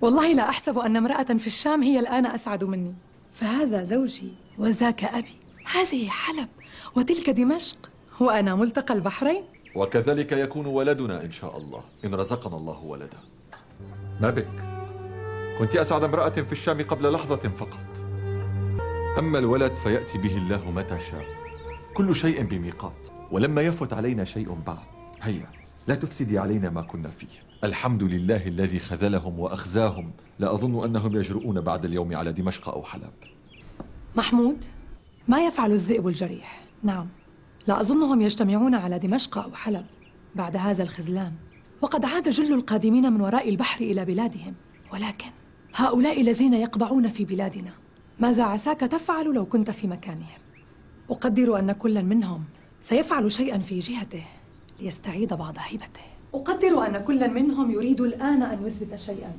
والله 0.00 0.32
لا 0.32 0.48
أحسب 0.48 0.78
أن 0.78 0.96
امرأة 0.96 1.24
في 1.24 1.46
الشام 1.46 1.82
هي 1.82 1.98
الآن 1.98 2.26
أسعد 2.26 2.64
مني. 2.64 2.94
فهذا 3.32 3.82
زوجي 3.82 4.32
وذاك 4.58 5.04
أبي. 5.04 5.45
هذه 5.72 6.08
حلب 6.08 6.48
وتلك 6.96 7.30
دمشق 7.30 7.90
وأنا 8.20 8.54
ملتقى 8.54 8.94
البحرين. 8.94 9.44
وكذلك 9.74 10.32
يكون 10.32 10.66
ولدنا 10.66 11.24
إن 11.24 11.30
شاء 11.30 11.58
الله. 11.58 11.84
إن 12.04 12.14
رزقنا 12.14 12.56
الله 12.56 12.84
ولدا. 12.84 13.18
ما 14.20 14.30
بك؟ 14.30 14.48
كنت 15.58 15.76
أسعد 15.76 16.02
امرأة 16.02 16.28
في 16.28 16.52
الشام 16.52 16.82
قبل 16.82 17.12
لحظة 17.12 17.36
فقط. 17.36 17.86
أما 19.18 19.38
الولد 19.38 19.76
فيأتي 19.76 20.18
به 20.18 20.36
الله 20.36 20.70
متى 20.70 20.98
شاء. 21.10 21.24
كل 21.94 22.16
شيء 22.16 22.42
بميقات. 22.42 22.92
ولما 23.30 23.62
يفت 23.62 23.92
علينا 23.92 24.24
شيء 24.24 24.52
بعد. 24.66 24.86
هيا 25.22 25.50
لا 25.86 25.94
تفسدي 25.94 26.38
علينا 26.38 26.70
ما 26.70 26.82
كنا 26.82 27.10
فيه. 27.10 27.46
الحمد 27.64 28.02
لله 28.02 28.46
الذي 28.46 28.78
خذلهم 28.78 29.40
وأخزاهم. 29.40 30.12
لا 30.38 30.52
أظن 30.52 30.84
أنهم 30.84 31.16
يجرؤون 31.16 31.60
بعد 31.60 31.84
اليوم 31.84 32.16
على 32.16 32.32
دمشق 32.32 32.68
أو 32.68 32.82
حلب. 32.82 33.12
محمود 34.16 34.64
ما 35.28 35.46
يفعل 35.46 35.72
الذئب 35.72 36.08
الجريح. 36.08 36.62
نعم. 36.82 37.08
لا 37.66 37.80
أظنهم 37.80 38.20
يجتمعون 38.20 38.74
على 38.74 38.98
دمشق 38.98 39.38
أو 39.38 39.54
حلب 39.54 39.86
بعد 40.34 40.56
هذا 40.56 40.82
الخذلان. 40.82 41.32
وقد 41.80 42.04
عاد 42.04 42.28
جل 42.28 42.54
القادمين 42.54 43.12
من 43.12 43.20
وراء 43.20 43.48
البحر 43.48 43.80
إلى 43.80 44.04
بلادهم. 44.04 44.54
ولكن 44.92 45.30
هؤلاء 45.74 46.20
الذين 46.20 46.54
يقبعون 46.54 47.08
في 47.08 47.24
بلادنا 47.24 47.70
ماذا 48.18 48.42
عساك 48.42 48.80
تفعل 48.80 49.34
لو 49.34 49.46
كنت 49.46 49.70
في 49.70 49.86
مكانهم؟ 49.86 50.38
أقدر 51.10 51.58
أن 51.58 51.72
كل 51.72 52.04
منهم 52.04 52.44
سيفعل 52.80 53.32
شيئا 53.32 53.58
في 53.58 53.78
جهته 53.78 54.24
ليستعيد 54.80 55.34
بعض 55.34 55.54
هيبته. 55.58 56.00
أقدر 56.34 56.86
أن 56.86 56.98
كل 56.98 57.30
منهم 57.30 57.70
يريد 57.70 58.00
الآن 58.00 58.42
أن 58.42 58.66
يثبت 58.66 58.98
شيئا 58.98 59.32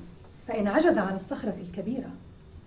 فإن 0.47 0.67
عجز 0.67 0.97
عن 0.97 1.15
الصخرة 1.15 1.55
الكبيرة. 1.61 2.09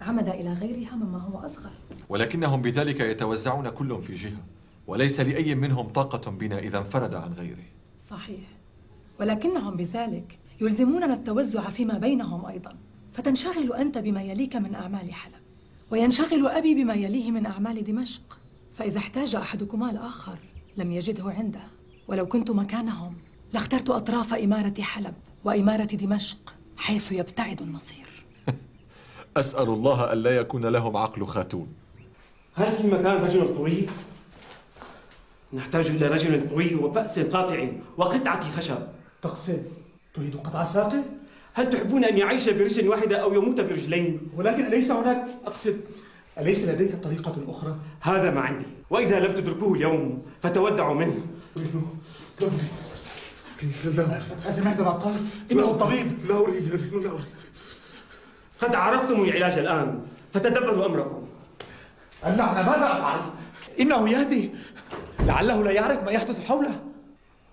عمد 0.00 0.28
إلى 0.28 0.52
غيرها 0.52 0.96
مما 0.96 1.18
هو 1.18 1.38
أصغر. 1.38 1.70
ولكنهم 2.08 2.62
بذلك 2.62 3.00
يتوزعون 3.00 3.68
كل 3.68 4.02
في 4.02 4.14
جهة 4.14 4.44
وليس 4.86 5.20
لأي 5.20 5.54
منهم 5.54 5.88
طاقة 5.88 6.30
بنا 6.30 6.58
إذا 6.58 6.78
انفرد 6.78 7.14
عن 7.14 7.32
غيره. 7.32 7.64
صحيح. 8.00 8.40
ولكنهم 9.20 9.76
بذلك 9.76 10.38
يلزموننا 10.60 11.14
التوزع 11.14 11.68
فيما 11.68 11.98
بينهم 11.98 12.46
أيضا. 12.46 12.76
فتنشغل 13.12 13.72
أنت 13.72 13.98
بما 13.98 14.22
يليك 14.22 14.56
من 14.56 14.74
أعمال 14.74 15.12
حلب 15.12 15.40
وينشغل 15.90 16.46
أبي 16.46 16.74
بما 16.74 16.94
يليه 16.94 17.30
من 17.30 17.46
أعمال 17.46 17.84
دمشق. 17.84 18.38
فإذا 18.74 18.98
احتاج 18.98 19.34
أحدكما 19.34 19.90
الآخر 19.90 20.38
لم 20.76 20.92
يجده 20.92 21.30
عنده. 21.30 21.62
ولو 22.08 22.26
كنت 22.26 22.50
مكانهم 22.50 23.16
لاخترت 23.52 23.90
أطراف 23.90 24.34
إمارة 24.34 24.82
حلب 24.82 25.14
وإمارة 25.44 25.84
دمشق 25.84 26.54
حيث 26.76 27.12
يبتعد 27.12 27.62
النصير. 27.62 28.19
أسأل 29.36 29.68
الله 29.68 30.12
ألا 30.12 30.36
يكون 30.36 30.66
لهم 30.66 30.96
عقل 30.96 31.26
خاتون 31.26 31.66
هل 32.54 32.72
في 32.72 32.80
المكان 32.80 33.22
رجل 33.24 33.54
قوي؟ 33.54 33.86
نحتاج 35.52 35.86
إلى 35.90 36.08
رجل 36.08 36.48
قوي 36.48 36.74
وفأس 36.74 37.18
قاطع 37.18 37.68
وقطعة 37.96 38.50
خشب 38.50 38.78
تقصد 39.22 39.62
تريد 40.14 40.36
قطع 40.36 40.64
ساقه؟ 40.64 41.04
هل 41.54 41.70
تحبون 41.70 42.04
أن 42.04 42.18
يعيش 42.18 42.48
برجل 42.48 42.88
واحدة 42.88 43.16
أو 43.16 43.34
يموت 43.34 43.60
برجلين؟ 43.60 44.20
ولكن 44.36 44.66
أليس 44.66 44.92
هناك 44.92 45.26
أقصد 45.46 45.80
أليس 46.38 46.64
لديك 46.64 46.94
طريقة 47.02 47.36
أخرى؟ 47.48 47.76
هذا 48.00 48.30
ما 48.30 48.40
عندي 48.40 48.66
وإذا 48.90 49.20
لم 49.20 49.34
تدركوه 49.34 49.74
اليوم 49.74 50.22
فتودعوا 50.42 50.94
منه 50.94 51.26
سمعت 54.48 54.80
ما 54.80 54.90
قال؟ 54.90 55.14
إنه 55.52 55.70
الطبيب 55.70 56.18
لا 56.28 56.38
أريد 56.38 56.68
لا 56.94 57.10
أريد 57.10 57.24
قد 58.60 58.74
عرفتم 58.74 59.24
العلاج 59.24 59.58
الآن 59.58 60.00
فتدبروا 60.32 60.86
أمركم. 60.86 61.26
اللعنة 62.26 62.62
ماذا 62.62 62.92
أفعل؟ 62.92 63.20
إنه 63.80 64.08
يهدي. 64.08 64.50
لعله 65.20 65.64
لا 65.64 65.70
يعرف 65.70 66.04
ما 66.04 66.10
يحدث 66.10 66.46
حوله. 66.48 66.80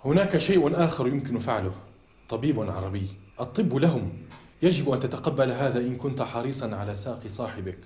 هناك 0.05 0.37
شيء 0.37 0.83
آخر 0.85 1.07
يمكن 1.07 1.39
فعله. 1.39 1.71
طبيب 2.29 2.59
عربي. 2.59 3.07
الطب 3.39 3.75
لهم. 3.75 4.13
يجب 4.61 4.89
أن 4.89 4.99
تتقبل 4.99 5.51
هذا 5.51 5.79
إن 5.79 5.95
كنت 5.95 6.21
حريصا 6.21 6.75
على 6.75 6.95
ساق 6.95 7.19
صاحبك. 7.27 7.79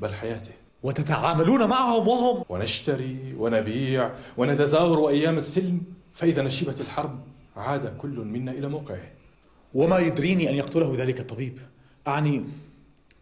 بل 0.00 0.14
حياته. 0.14 0.52
وتتعاملون 0.82 1.64
معهم 1.68 2.08
وهم. 2.08 2.44
ونشتري 2.48 3.34
ونبيع 3.38 4.10
ونتزاور 4.36 5.08
أيام 5.08 5.36
السلم. 5.36 5.80
فإذا 6.12 6.42
نشبت 6.42 6.80
الحرب 6.80 7.20
عاد 7.56 7.96
كل 7.96 8.08
منا 8.08 8.52
إلى 8.52 8.68
موقعه. 8.68 9.10
وما 9.74 9.98
يدريني 9.98 10.50
أن 10.50 10.54
يقتله 10.54 10.94
ذلك 10.96 11.20
الطبيب. 11.20 11.58
أعني. 12.08 12.44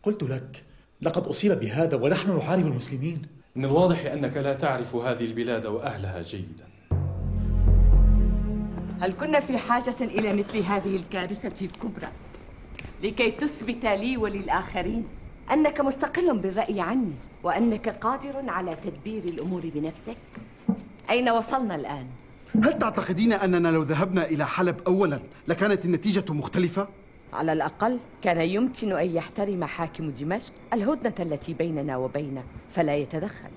قلت 0.03 0.23
لك 0.23 0.65
لقد 1.03 1.27
أصيب 1.27 1.61
بهذا 1.61 1.97
ونحن 1.97 2.37
نحارب 2.37 2.67
المسلمين. 2.67 3.23
من 3.57 3.65
الواضح 3.65 4.07
أنك 4.07 4.37
لا 4.37 4.55
تعرف 4.55 4.97
هذه 4.97 5.25
البلاد 5.25 5.67
وأهلها 5.67 6.23
جيدا. 6.23 6.69
هل 9.01 9.13
كنا 9.13 9.41
في 9.41 9.59
حاجة 9.59 9.95
إلى 10.01 10.33
مثل 10.33 10.59
هذه 10.59 10.97
الكارثة 10.97 11.67
الكبرى؟ 11.67 12.09
لكي 13.03 13.31
تثبت 13.31 13.85
لي 13.85 14.17
وللآخرين 14.17 15.05
أنك 15.53 15.81
مستقل 15.81 16.39
بالرأي 16.39 16.81
عني 16.81 17.13
وأنك 17.43 17.89
قادر 17.89 18.51
على 18.51 18.77
تدبير 18.85 19.25
الأمور 19.25 19.63
بنفسك. 19.75 20.17
أين 21.11 21.29
وصلنا 21.29 21.75
الآن؟ 21.75 22.07
هل 22.65 22.79
تعتقدين 22.79 23.33
أننا 23.33 23.69
لو 23.69 23.83
ذهبنا 23.83 24.27
إلى 24.27 24.47
حلب 24.47 24.81
أولا 24.87 25.21
لكانت 25.49 25.85
النتيجة 25.85 26.33
مختلفة؟ 26.33 26.89
على 27.33 27.53
الأقل 27.53 27.99
كان 28.23 28.41
يمكن 28.41 28.93
أن 28.93 29.07
يحترم 29.07 29.65
حاكم 29.65 30.11
دمشق 30.11 30.53
الهدنة 30.73 31.15
التي 31.21 31.55
بيننا 31.55 31.97
وبينه 31.97 32.43
فلا 32.71 32.97
يتدخل. 32.97 33.51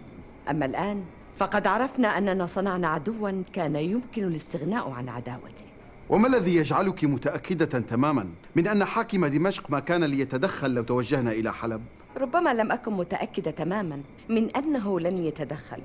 أما 0.49 0.65
الآن 0.65 1.03
فقد 1.37 1.67
عرفنا 1.67 2.17
أننا 2.17 2.45
صنعنا 2.45 2.87
عدوا 2.87 3.43
كان 3.53 3.75
يمكن 3.75 4.23
الاستغناء 4.23 4.91
عن 4.91 5.09
عداوته. 5.09 5.65
وما 6.09 6.27
الذي 6.27 6.55
يجعلك 6.55 7.03
متأكدة 7.03 7.79
تماما 7.79 8.27
من 8.55 8.67
أن 8.67 8.85
حاكم 8.85 9.25
دمشق 9.25 9.71
ما 9.71 9.79
كان 9.79 10.03
ليتدخل 10.03 10.73
لو 10.73 10.83
توجهنا 10.83 11.31
إلى 11.31 11.53
حلب؟ 11.53 11.81
ربما 12.17 12.53
لم 12.53 12.71
أكن 12.71 12.93
متأكدة 12.93 13.51
تماما 13.51 14.01
من 14.29 14.55
أنه 14.55 14.99
لن 14.99 15.17
يتدخل 15.17 15.79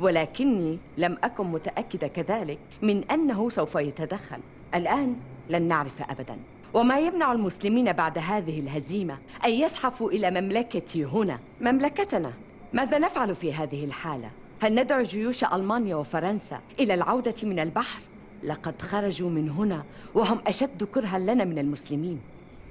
ولكني 0.00 0.78
لم 0.98 1.18
أكن 1.24 1.46
متأكدة 1.46 2.08
كذلك 2.08 2.58
من 2.82 3.04
أنه 3.04 3.48
سوف 3.48 3.74
يتدخل. 3.74 4.38
الآن 4.74 5.16
لن 5.50 5.62
نعرف 5.62 6.02
أبدا. 6.10 6.36
وما 6.74 6.98
يمنع 6.98 7.32
المسلمين 7.32 7.92
بعد 7.92 8.18
هذه 8.18 8.60
الهزيمة 8.60 9.18
أن 9.44 9.50
يزحفوا 9.50 10.10
إلى 10.10 10.30
مملكتي 10.40 11.04
هنا 11.04 11.38
مملكتنا 11.60 12.32
ماذا 12.72 12.98
نفعل 12.98 13.34
في 13.34 13.54
هذه 13.54 13.84
الحالة؟ 13.84 14.30
هل 14.62 14.74
ندعو 14.74 15.02
جيوش 15.02 15.44
ألمانيا 15.44 15.96
وفرنسا 15.96 16.60
إلى 16.80 16.94
العودة 16.94 17.34
من 17.42 17.58
البحر؟ 17.58 18.00
لقد 18.42 18.82
خرجوا 18.82 19.30
من 19.30 19.50
هنا 19.50 19.84
وهم 20.14 20.38
أشد 20.46 20.84
كرها 20.84 21.18
لنا 21.18 21.44
من 21.44 21.58
المسلمين 21.58 22.20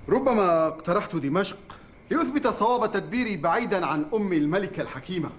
ربما 0.09 0.67
اقترحت 0.67 1.15
دمشق 1.15 1.57
ليثبت 2.11 2.47
صواب 2.47 2.91
تدبيري 2.91 3.37
بعيدا 3.37 3.85
عن 3.85 4.05
أم 4.13 4.33
الملكة 4.33 4.81
الحكيمة 4.81 5.29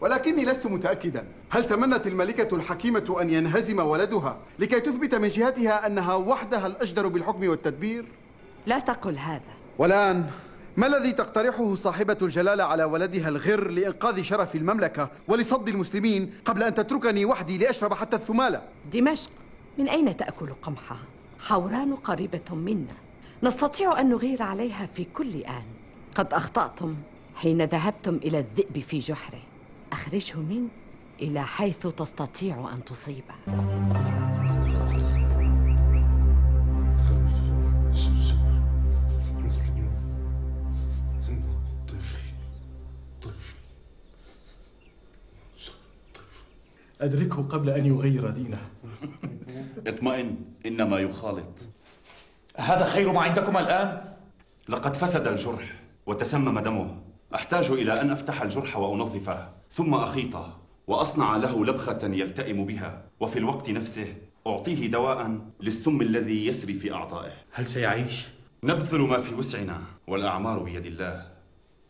ولكني 0.00 0.44
لست 0.44 0.66
متأكدا 0.66 1.24
هل 1.50 1.64
تمنت 1.64 2.06
الملكة 2.06 2.56
الحكيمة 2.56 3.16
أن 3.20 3.30
ينهزم 3.30 3.78
ولدها 3.78 4.38
لكي 4.58 4.80
تثبت 4.80 5.14
من 5.14 5.28
جهتها 5.28 5.86
أنها 5.86 6.14
وحدها 6.14 6.66
الأجدر 6.66 7.08
بالحكم 7.08 7.48
والتدبير؟ 7.48 8.04
لا 8.66 8.78
تقل 8.78 9.18
هذا 9.18 9.56
والآن 9.78 10.30
ما 10.76 10.86
الذي 10.86 11.12
تقترحه 11.12 11.74
صاحبة 11.74 12.16
الجلالة 12.22 12.64
على 12.64 12.84
ولدها 12.84 13.28
الغر 13.28 13.68
لإنقاذ 13.70 14.22
شرف 14.22 14.56
المملكة 14.56 15.10
ولصد 15.28 15.68
المسلمين 15.68 16.34
قبل 16.44 16.62
أن 16.62 16.74
تتركني 16.74 17.24
وحدي 17.24 17.58
لأشرب 17.58 17.94
حتى 17.94 18.16
الثمالة؟ 18.16 18.62
دمشق 18.92 19.30
من 19.78 19.88
أين 19.88 20.16
تأكل 20.16 20.48
قمحها؟ 20.62 20.98
حوران 21.40 21.94
قريبة 21.94 22.54
منا 22.54 22.94
نستطيع 23.42 24.00
أن 24.00 24.08
نغير 24.08 24.42
عليها 24.42 24.88
في 24.94 25.04
كل 25.04 25.34
آن 25.34 25.64
قد 26.14 26.34
أخطأتم 26.34 26.96
حين 27.36 27.62
ذهبتم 27.62 28.16
إلى 28.16 28.38
الذئب 28.38 28.84
في 28.88 28.98
جحره 28.98 29.40
أخرجه 29.92 30.36
منه 30.36 30.68
إلى 31.20 31.44
حيث 31.44 31.86
تستطيع 31.86 32.72
أن 32.72 32.84
تصيبه 32.84 33.34
أدركه 47.00 47.42
قبل 47.42 47.70
أن 47.70 47.86
يغير 47.86 48.30
دينه. 48.30 48.58
اطمئن 49.86 50.36
إنما 50.66 50.98
يخالط. 50.98 51.52
هذا 52.56 52.84
خير 52.84 53.12
ما 53.12 53.20
عندكم 53.20 53.56
الآن؟ 53.56 54.14
لقد 54.68 54.96
فسد 54.96 55.26
الجرح 55.26 55.80
وتسمم 56.06 56.60
دمه. 56.60 57.05
أحتاج 57.36 57.70
إلى 57.70 58.00
أن 58.00 58.10
أفتح 58.10 58.42
الجرح 58.42 58.76
وأنظفه 58.76 59.52
ثم 59.70 59.94
أخيطه 59.94 60.58
وأصنع 60.86 61.36
له 61.36 61.64
لبخة 61.64 61.98
يلتئم 62.02 62.64
بها 62.64 63.02
وفي 63.20 63.38
الوقت 63.38 63.70
نفسه 63.70 64.14
أعطيه 64.46 64.90
دواء 64.90 65.38
للسم 65.60 66.00
الذي 66.00 66.46
يسري 66.46 66.74
في 66.74 66.92
أعضائه. 66.92 67.32
هل 67.52 67.66
سيعيش؟ 67.66 68.26
نبذل 68.64 69.00
ما 69.00 69.18
في 69.18 69.34
وسعنا 69.34 69.82
والأعمار 70.06 70.58
بيد 70.58 70.86
الله. 70.86 71.26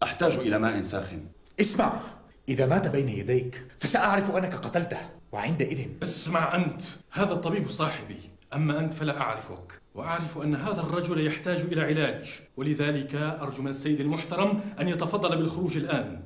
أحتاج 0.03 0.37
إلى 0.37 0.59
ماء 0.59 0.81
ساخن. 0.81 1.25
اسمع! 1.61 2.01
إذا 2.49 2.67
مات 2.67 2.89
بين 2.89 3.09
يديك 3.09 3.67
فسأعرف 3.79 4.31
أنك 4.31 4.55
قتلته 4.55 5.01
وعندئذ. 5.33 5.87
اسمع 6.03 6.57
أنت 6.57 6.83
هذا 7.11 7.33
الطبيب 7.33 7.69
صاحبي. 7.69 8.21
أما 8.55 8.81
أنت 8.81 8.93
فلا 8.93 9.21
أعرفك 9.21 9.81
وأعرف 9.95 10.39
أن 10.39 10.55
هذا 10.55 10.81
الرجل 10.81 11.27
يحتاج 11.27 11.61
إلى 11.61 11.83
علاج 11.83 12.41
ولذلك 12.57 13.15
أرجو 13.15 13.63
من 13.63 13.69
السيد 13.69 14.01
المحترم 14.01 14.61
أن 14.81 14.89
يتفضل 14.89 15.37
بالخروج 15.37 15.77
الآن. 15.77 16.23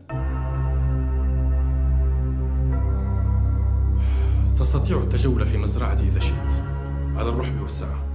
تستطيع 4.58 4.98
التجول 4.98 5.46
في 5.46 5.58
مزرعتي 5.58 6.02
إذا 6.02 6.20
شئت 6.20 6.52
على 7.16 7.28
الرحب 7.28 7.60
والسعة. 7.60 8.06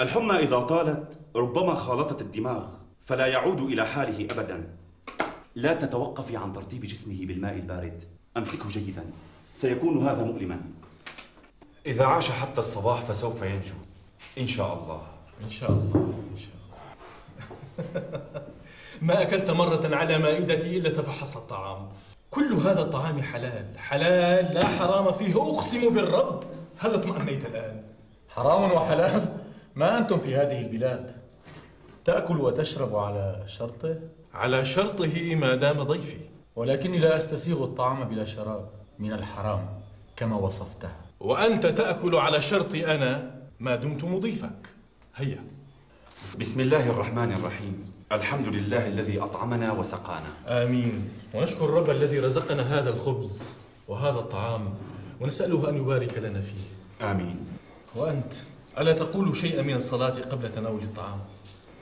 الحمى 0.00 0.36
إذا 0.38 0.60
طالت 0.60 1.18
ربما 1.36 1.74
خالطت 1.74 2.20
الدماغ 2.20 2.68
فلا 3.02 3.26
يعود 3.26 3.60
إلى 3.60 3.86
حاله 3.86 4.24
أبدا. 4.30 4.76
لا 5.54 5.74
تتوقفي 5.74 6.36
عن 6.36 6.52
ترطيب 6.52 6.80
جسمه 6.80 7.26
بالماء 7.26 7.56
البارد. 7.56 8.19
أمسكه 8.36 8.68
جيدا. 8.68 9.04
سيكون 9.54 10.08
هذا 10.08 10.22
مؤلما. 10.22 10.60
إذا 11.86 12.04
عاش 12.04 12.30
حتى 12.30 12.58
الصباح 12.58 13.02
فسوف 13.02 13.42
ينجو. 13.42 13.74
إن 14.38 14.46
شاء 14.46 14.74
الله. 14.74 15.02
إن 15.44 15.50
شاء 15.50 15.70
الله 15.70 16.14
إن 16.32 16.36
شاء 16.36 16.54
الله. 16.60 18.42
ما 19.06 19.22
أكلت 19.22 19.50
مرة 19.50 19.96
على 19.96 20.18
مائدتي 20.18 20.76
إلا 20.76 20.90
تفحص 20.90 21.36
الطعام. 21.36 21.88
كل 22.30 22.52
هذا 22.52 22.80
الطعام 22.82 23.22
حلال. 23.22 23.78
حلال 23.78 24.54
لا 24.54 24.68
حرام 24.68 25.12
فيه. 25.12 25.36
أقسم 25.36 25.94
بالرب. 25.94 26.44
هل 26.78 26.94
اطمأنيت 26.94 27.46
الآن؟ 27.46 27.82
حرام 28.28 28.72
وحلال؟ 28.72 29.36
ما 29.74 29.98
أنتم 29.98 30.18
في 30.18 30.36
هذه 30.36 30.60
البلاد؟ 30.60 31.16
تأكل 32.04 32.40
وتشرب 32.40 32.96
على 32.96 33.42
شرطه؟ 33.46 33.96
على 34.34 34.64
شرطه 34.64 35.34
ما 35.34 35.54
دام 35.54 35.82
ضيفي. 35.82 36.30
ولكني 36.60 36.98
لا 36.98 37.16
أستسيغ 37.16 37.64
الطعام 37.64 38.04
بلا 38.04 38.24
شراب 38.24 38.68
من 38.98 39.12
الحرام 39.12 39.68
كما 40.16 40.36
وصفته 40.36 40.90
وأنت 41.20 41.66
تأكل 41.66 42.14
على 42.14 42.42
شرطي 42.42 42.94
أنا 42.94 43.40
ما 43.60 43.76
دمت 43.76 44.04
مضيفك. 44.04 44.68
هيا. 45.16 45.44
بسم 46.38 46.60
الله 46.60 46.90
الرحمن 46.90 47.32
الرحيم. 47.32 47.92
الحمد 48.12 48.46
لله 48.46 48.86
الذي 48.86 49.20
أطعمنا 49.20 49.72
وسقانا. 49.72 50.28
آمين. 50.46 51.08
ونشكر 51.34 51.64
الرب 51.64 51.90
الذي 51.90 52.18
رزقنا 52.18 52.78
هذا 52.78 52.90
الخبز 52.90 53.44
وهذا 53.88 54.18
الطعام 54.18 54.74
ونسأله 55.20 55.68
أن 55.68 55.76
يبارك 55.76 56.18
لنا 56.18 56.40
فيه. 56.40 56.64
آمين. 57.10 57.46
وأنت 57.96 58.32
ألا 58.78 58.92
تقول 58.92 59.36
شيئا 59.36 59.62
من 59.62 59.74
الصلاة 59.74 60.20
قبل 60.30 60.52
تناول 60.52 60.82
الطعام؟ 60.82 61.20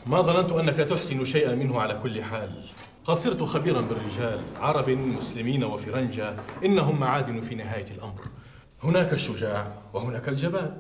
ما 0.07 0.23
ظننت 0.23 0.53
أنك 0.53 0.77
تحسن 0.77 1.25
شيئا 1.25 1.55
منه 1.55 1.81
على 1.81 1.95
كل 2.03 2.23
حال. 2.23 2.65
قد 3.09 3.17
صرت 3.17 3.43
خبيرا 3.43 3.81
بالرجال 3.81 4.41
عرب 4.57 4.91
مسلمين 4.91 5.65
وفرنجة 5.65 6.37
إنهم 6.65 7.01
معادن 7.01 7.41
في 7.41 7.55
نهاية 7.55 7.85
الأمر. 7.91 8.21
هناك 8.83 9.13
الشجاع 9.13 9.73
وهناك 9.95 10.29
الجبان 10.29 10.77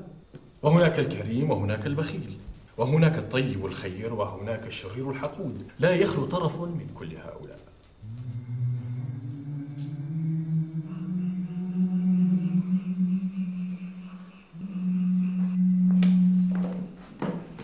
وهناك 0.62 0.98
الكريم 0.98 1.50
وهناك 1.50 1.86
البخيل 1.86 2.38
وهناك 2.76 3.18
الطيب 3.18 3.66
الخير 3.66 4.14
وهناك 4.14 4.66
الشرير 4.66 5.10
الحقود. 5.10 5.66
لا 5.78 5.90
يخلو 5.90 6.24
طرف 6.24 6.60
من 6.60 6.86
كل 6.94 7.16
هؤلاء. 7.16 7.58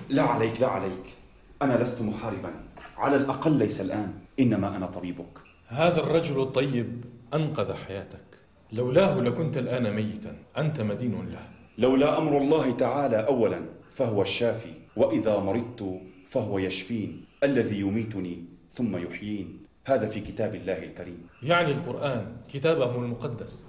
لا 0.09 0.22
عليك 0.22 0.61
لا 0.61 0.68
عليك. 0.68 1.14
أنا 1.62 1.83
لست 1.83 2.03
محاربا. 2.03 2.50
على 2.96 3.16
الأقل 3.16 3.53
ليس 3.53 3.81
الآن. 3.81 4.24
إنما 4.40 4.77
أنا 4.77 4.87
طبيبك. 4.87 5.38
هذا 5.68 6.01
الرجل 6.01 6.42
الطيب 6.42 7.05
أنقذ 7.35 7.73
حياتك. 7.73 8.25
لولاه 8.73 9.20
لكنت 9.20 9.59
الآن 9.59 9.92
ميتا. 9.92 10.37
أنت 10.59 10.81
مدين 10.81 11.29
له. 11.29 11.49
لولا 11.79 12.18
أمر 12.18 12.38
الله 12.38 12.70
تعالى 12.70 13.16
أولا 13.16 13.61
فهو 13.94 14.23
الشافي 14.23 14.73
وإذا 14.97 15.38
مرضت 15.38 16.01
فهو 16.29 16.59
يشفين 16.59 17.25
الذي 17.42 17.81
يميتني 17.81 18.44
ثم 18.73 18.97
يحيين. 18.97 19.59
هذا 19.87 20.09
في 20.09 20.20
كتاب 20.20 20.55
الله 20.55 20.79
الكريم. 20.79 21.27
يعني 21.42 21.73
القرآن 21.73 22.27
كتابه 22.49 22.94
المقدس. 22.97 23.68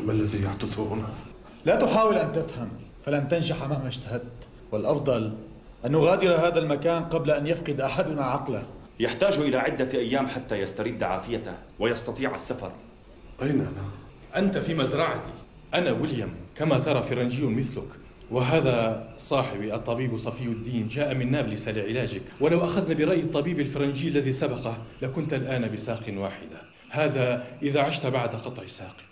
ما 0.00 0.12
الذي 0.12 0.42
يحدث 0.42 0.78
هنا؟ 0.78 1.08
لا 1.64 1.76
تحاول 1.76 2.16
أن 2.16 2.32
تفهم 2.32 2.68
فلن 2.98 3.28
تنجح 3.28 3.64
مهما 3.64 3.86
اجتهدت. 3.86 4.48
والأفضل 4.72 5.32
أن 5.84 5.92
نغادر 5.92 6.34
هذا 6.34 6.58
المكان 6.58 7.04
قبل 7.04 7.30
أن 7.30 7.46
يفقد 7.46 7.80
أحدنا 7.80 8.24
عقله. 8.24 8.66
يحتاج 9.00 9.38
إلى 9.38 9.56
عدة 9.56 9.98
أيام 9.98 10.26
حتى 10.26 10.60
يسترد 10.60 11.02
عافيته 11.02 11.54
ويستطيع 11.78 12.34
السفر. 12.34 12.72
أين 13.42 13.60
أنا؟ 13.60 13.84
أنت 14.36 14.58
في 14.58 14.74
مزرعتي. 14.74 15.30
أنا 15.74 15.92
ويليام 15.92 16.30
كما 16.54 16.78
ترى 16.78 17.02
فرنجي 17.02 17.46
مثلك. 17.46 17.88
وهذا 18.30 19.08
صاحبي 19.16 19.74
الطبيب 19.74 20.16
صفي 20.16 20.44
الدين 20.44 20.88
جاء 20.88 21.14
من 21.14 21.30
نابلس 21.30 21.68
لعلاجك. 21.68 22.22
ولو 22.40 22.64
أخذنا 22.64 22.94
برأي 22.94 23.20
الطبيب 23.20 23.60
الفرنجي 23.60 24.08
الذي 24.08 24.32
سبقه 24.32 24.78
لكنت 25.02 25.34
الآن 25.34 25.72
بساق 25.72 26.02
واحدة. 26.08 26.62
هذا 26.90 27.46
إذا 27.62 27.80
عشت 27.80 28.06
بعد 28.06 28.34
قطع 28.34 28.66
ساقك. 28.66 29.04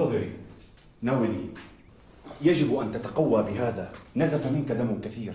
انتظري. 0.00 0.32
ناولي 1.02 1.44
يجب 2.42 2.78
أن 2.78 2.92
تتقوى 2.92 3.42
بهذا. 3.42 3.92
نزف 4.16 4.46
منك 4.46 4.72
دم 4.72 5.00
كثير. 5.00 5.34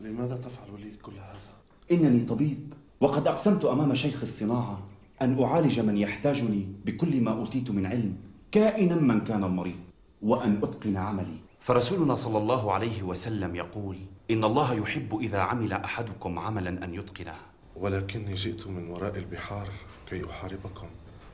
لماذا 0.00 0.36
تفعل 0.36 0.80
لي 0.80 0.90
كل 1.02 1.12
هذا؟ 1.12 1.54
إنني 1.92 2.24
طبيب 2.24 2.72
وقد 3.00 3.28
أقسمت 3.28 3.64
أمام 3.64 3.94
شيخ 3.94 4.22
الصناعة 4.22 4.82
أن 5.22 5.42
أعالج 5.42 5.80
من 5.80 5.96
يحتاجني 5.96 6.66
بكل 6.84 7.20
ما 7.20 7.32
أوتيت 7.32 7.70
من 7.70 7.86
علم 7.86 8.16
كائنا 8.52 8.94
من 8.94 9.20
كان 9.20 9.44
المريض 9.44 9.80
وأن 10.22 10.60
أتقن 10.62 10.96
عملي. 10.96 11.36
فرسولنا 11.60 12.14
صلى 12.14 12.38
الله 12.38 12.72
عليه 12.72 13.02
وسلم 13.02 13.56
يقول 13.56 13.96
إن 14.30 14.44
الله 14.44 14.74
يحب 14.74 15.18
إذا 15.20 15.38
عمل 15.38 15.72
أحدكم 15.72 16.38
عملا 16.38 16.84
أن 16.84 16.94
يتقنه. 16.94 17.36
ولكني 17.76 18.34
جئت 18.34 18.66
من 18.66 18.90
وراء 18.90 19.18
البحار 19.18 19.68
كي 20.10 20.30
أحاربكم 20.30 20.86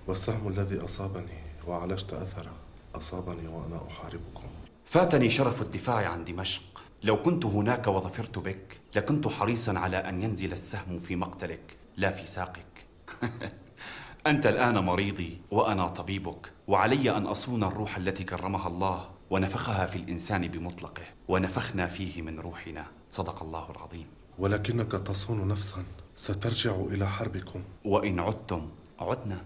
والسهم 0.07 0.49
الذي 0.49 0.85
أصابني 0.85 1.41
وعالجت 1.67 2.13
أثره. 2.13 2.53
أصابني 2.95 3.49
وأنا 3.49 3.87
أحاربكم. 3.89 4.49
فاتني 4.85 5.29
شرف 5.29 5.63
الدفاع 5.63 6.09
عن 6.09 6.25
دمشق. 6.25 6.63
لو 7.03 7.23
كنت 7.23 7.47
هناك 7.47 7.87
وظفرت 7.87 8.39
بك 8.39 8.81
لكنت 8.97 9.29
حريصا 9.29 9.79
على 9.79 9.97
أن 9.97 10.23
ينزل 10.23 10.53
السهم 10.53 10.99
في 10.99 11.17
مقتلك 11.17 11.77
لا 11.97 12.11
في 12.11 12.27
ساقك. 12.27 12.87
أنت 14.27 14.47
الآن 14.47 14.79
مريضي 14.79 15.39
وأنا 15.51 15.89
طبيبك 15.89 16.53
وعلي 16.69 17.17
أن 17.17 17.27
أصون 17.27 17.65
الروح 17.65 17.97
التي 17.97 18.25
كرمها 18.25 18.69
الله 18.69 19.09
ونفخها 19.31 19.87
في 19.87 19.97
الإنسان 19.97 20.49
بمطلقه 20.49 21.05
ونفخنا 21.29 21.87
فيه 21.87 22.23
من 22.23 22.41
روحنا. 22.41 22.87
صدق 23.11 23.43
الله 23.43 23.71
العظيم. 23.71 24.07
ولكنك 24.39 24.93
تصون 24.93 25.49
نفسا. 25.49 25.85
سترجع 26.15 26.75
إلى 26.75 27.07
حربكم. 27.07 27.63
وإن 27.85 28.21
عدتم 28.21 28.69
عدنا. 28.99 29.41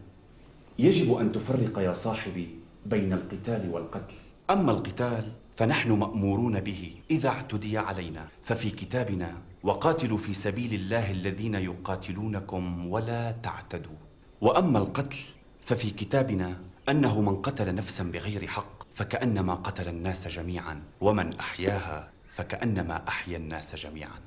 يجب 0.79 1.17
أن 1.17 1.33
تفرق 1.33 1.79
يا 1.79 1.93
صاحبي. 1.93 2.64
بين 2.87 3.13
القتال 3.13 3.71
والقتل. 3.71 4.15
أما 4.51 4.73
القتال 4.73 5.33
فنحن 5.57 5.93
مأمورون 5.93 6.61
به 6.61 6.95
إذا 7.11 7.29
اعتدي 7.29 7.79
علينا. 7.79 8.29
ففي 8.43 8.71
كتابنا 8.71 9.33
وقاتلوا 9.63 10.19
في 10.19 10.35
سبيل 10.35 10.75
الله 10.75 11.11
الذين 11.11 11.55
يقاتلونكم 11.55 12.87
ولا 12.87 13.33
تعتدوا. 13.33 13.97
وأما 14.41 14.79
القتل 14.79 15.19
ففي 15.61 15.91
كتابنا 15.91 16.61
أنه 16.89 17.21
من 17.21 17.37
قتل 17.37 17.75
نفسا 17.75 18.05
بغير 18.05 18.47
حق 18.47 18.87
فكأنما 18.95 19.55
قتل 19.55 19.89
الناس 19.89 20.29
جميعا 20.29 20.83
ومن 21.01 21.35
أحياها 21.35 22.11
فكأنما 22.29 23.09
أحيا 23.09 23.37
الناس 23.37 23.75
جميعا. 23.75 24.21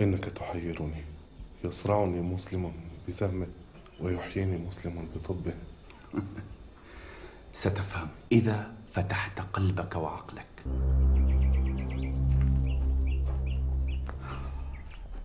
إنك 0.00 0.24
تحيرني 0.24 1.04
يصرعني 1.64 2.20
مسلم 2.20 2.72
بسهمه 3.08 3.46
ويحييني 4.00 4.58
مسلم 4.58 5.08
بطبه. 5.14 5.54
ستفهم 7.52 8.08
إذا 8.32 8.72
فتحت 8.92 9.40
قلبك 9.40 9.96
وعقلك 9.96 10.64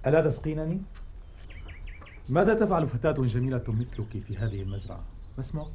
ألا 0.07 0.21
تسقينني؟ 0.21 0.81
ماذا 2.29 2.53
تفعل 2.53 2.87
فتاة 2.87 3.11
جميلة 3.11 3.63
مثلك 3.67 4.23
في 4.27 4.37
هذه 4.37 4.61
المزرعة؟ 4.61 5.03
ما 5.37 5.39
اسمك؟ 5.39 5.67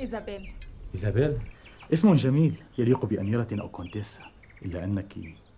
إيزابيل 0.00 0.52
إيزابيل؟ 0.94 1.38
اسم 1.92 2.14
جميل 2.14 2.62
يليق 2.78 3.04
بأميرة 3.04 3.48
أو 3.52 3.68
كونتيسة 3.68 4.22
إلا 4.62 4.84
أنك 4.84 5.14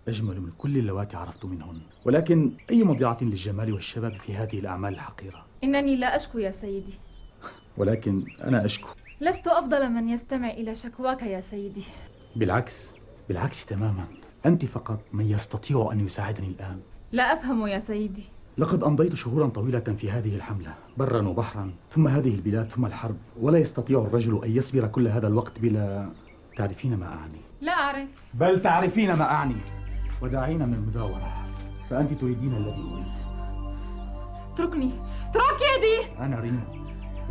أجمل 0.07 0.41
من 0.41 0.51
كل 0.57 0.77
اللواتي 0.77 1.17
عرفت 1.17 1.45
منهن 1.45 1.81
ولكن 2.05 2.51
أي 2.69 2.83
مضيعة 2.83 3.17
للجمال 3.21 3.73
والشباب 3.73 4.13
في 4.13 4.33
هذه 4.35 4.59
الأعمال 4.59 4.93
الحقيرة 4.93 5.45
إنني 5.63 5.95
لا 5.95 6.15
أشكو 6.15 6.37
يا 6.39 6.51
سيدي 6.51 6.93
ولكن 7.77 8.23
أنا 8.43 8.65
أشكو 8.65 8.89
لست 9.21 9.47
أفضل 9.47 9.89
من 9.89 10.09
يستمع 10.09 10.49
إلى 10.49 10.75
شكواك 10.75 11.21
يا 11.21 11.41
سيدي. 11.41 11.83
بالعكس 12.35 12.93
بالعكس 13.29 13.65
تماما. 13.65 14.05
أنت 14.45 14.65
فقط 14.65 14.99
من 15.13 15.25
يستطيع 15.25 15.89
أن 15.91 16.05
يساعدني 16.05 16.47
الآن. 16.47 16.79
لا 17.11 17.33
أفهم 17.33 17.67
يا 17.67 17.79
سيدي. 17.79 18.23
لقد 18.57 18.83
أمضيت 18.83 19.13
شهورا 19.13 19.47
طويلة 19.47 19.79
في 19.79 20.11
هذه 20.11 20.35
الحملة 20.35 20.73
برا 20.97 21.27
وبحرا 21.27 21.71
ثم 21.91 22.07
هذه 22.07 22.35
البلاد 22.35 22.69
ثم 22.69 22.85
الحرب 22.85 23.17
ولا 23.41 23.59
يستطيع 23.59 23.99
الرجل 23.99 24.45
أن 24.45 24.55
يصبر 24.55 24.87
كل 24.87 25.07
هذا 25.07 25.27
الوقت 25.27 25.59
بلا 25.59 26.09
تعرفين 26.57 26.97
ما 26.97 27.05
أعني. 27.05 27.41
لا 27.61 27.71
أعرف. 27.71 28.09
بل 28.33 28.61
تعرفين 28.61 29.13
ما 29.13 29.31
أعني. 29.31 29.55
ودعينا 30.21 30.65
من 30.65 30.73
المداورة 30.73 31.45
فأنت 31.89 32.13
تريدين 32.13 32.51
الذي 32.51 32.83
أريد. 32.93 33.17
اتركني. 34.53 34.91
اترك 35.29 35.59
يدي. 35.77 36.19
أنا 36.19 36.39
رينو 36.39 36.59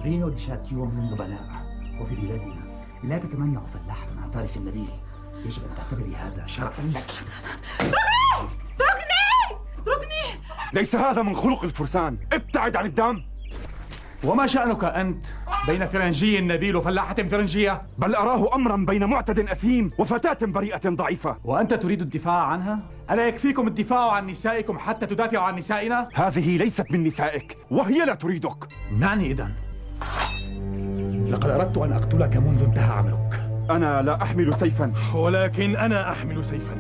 رينو 0.03 0.29
ديشاتيو 0.29 0.85
من 0.85 1.05
النبلاء 1.05 1.66
وفي 2.01 2.15
بلادنا 2.15 2.55
لا 3.05 3.19
تتمنع 3.19 3.61
فلاحة 3.61 4.07
عن 4.23 4.31
فارس 4.31 4.57
النبيل. 4.57 4.89
يجب 5.47 5.63
أن 5.63 5.77
تعتبري 5.77 6.17
هذا 6.17 6.47
شرفا 6.47 6.83
لك. 6.83 7.11
اتركني 7.81 8.49
اتركني 8.75 9.61
اتركني 9.83 10.41
ليس 10.73 10.97
هذا 10.97 11.23
من 11.23 11.37
خلق 11.37 11.65
الفرسان. 11.65 12.19
ابتعد 12.33 12.77
عن 12.77 12.87
الدم. 12.87 13.23
وما 14.25 14.47
شأنك 14.47 14.85
أنت 14.85 15.27
بين 15.67 15.87
فرنجي 15.87 16.41
نبيل 16.41 16.77
وفلاحة 16.77 17.15
فرنجية؟ 17.15 17.83
بل 17.99 18.15
أراه 18.15 18.55
أمرا 18.55 18.77
بين 18.77 19.05
معتد 19.05 19.39
أثيم 19.39 19.91
وفتاة 19.99 20.47
بريئة 20.47 20.89
ضعيفة. 20.89 21.37
وأنت 21.45 21.75
تريد 21.75 22.01
الدفاع 22.01 22.47
عنها؟ 22.47 22.79
ألا 23.11 23.29
يكفيكم 23.29 23.67
الدفاع 23.67 24.13
عن 24.13 24.27
نسائكم 24.27 24.79
حتى 24.79 25.07
تدافعوا 25.07 25.45
عن 25.45 25.57
نسائنا؟ 25.57 26.09
هذه 26.15 26.57
ليست 26.57 26.93
من 26.93 27.05
نسائك 27.05 27.59
وهي 27.71 28.05
لا 28.05 28.15
تريدك. 28.15 28.69
معني 28.93 29.31
إذن. 29.31 29.53
لقد 31.31 31.51
أردت 31.51 31.79
أن 31.79 31.93
أقتلك 31.93 32.37
منذ 32.37 32.63
انتهى 32.63 32.93
عملك. 32.93 33.51
أنا 33.71 34.03
لا 34.03 34.23
أحمل 34.23 34.55
سيفا. 34.55 34.93
ولكن 35.15 35.77
أنا 35.77 36.13
أحمل 36.13 36.45
سيفا 36.45 36.75